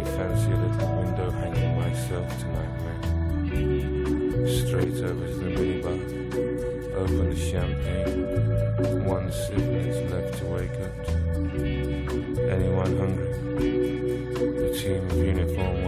[0.00, 4.46] May fancy a little window hanging myself tonight, man.
[4.46, 5.98] Straight over to the minibar,
[6.96, 9.04] open the champagne.
[9.04, 11.12] One sip it's left to wake up to.
[12.50, 13.32] Anyone hungry?
[14.60, 15.79] The team of uniform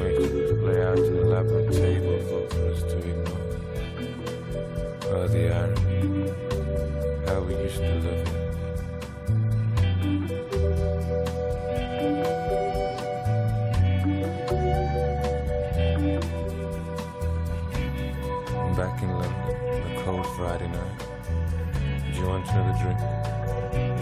[22.55, 23.01] another drink?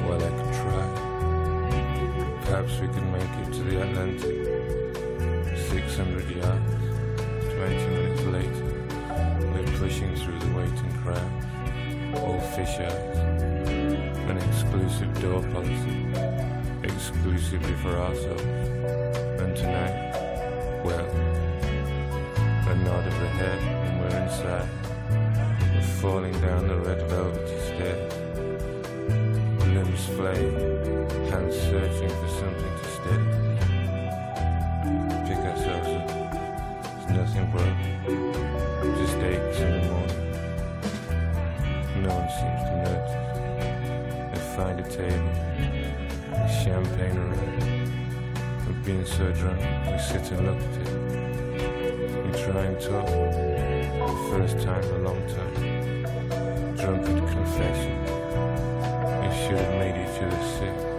[0.07, 0.87] Well, I could try.
[2.45, 4.37] Perhaps we could make it to the Atlantic.
[5.71, 6.73] 600 yards.
[7.55, 8.67] 20 minutes later,
[9.53, 11.31] we're pushing through the waiting crowd.
[12.19, 13.19] All fish eyes.
[14.29, 16.07] An exclusive door policy.
[16.83, 18.43] Exclusively for ourselves.
[18.43, 20.11] And tonight,
[20.85, 21.07] well,
[22.67, 24.69] a nod of the head and we're inside.
[25.75, 27.40] We're falling down the red stairs.
[30.17, 30.55] Flame,
[31.31, 33.29] hands searching for something to steady.
[35.27, 36.07] Pick ourselves up.
[36.83, 37.91] There's nothing broken,
[38.99, 40.23] just aches in the morning.
[42.03, 43.17] No one seems to notice.
[44.31, 45.33] They find a table,
[46.31, 47.61] with champagne around.
[48.67, 50.93] We've been so drunk, we sit and look at it.
[52.27, 55.55] We try and talk, the first time in a long time.
[56.77, 57.90] Drunken confession
[60.21, 60.90] to.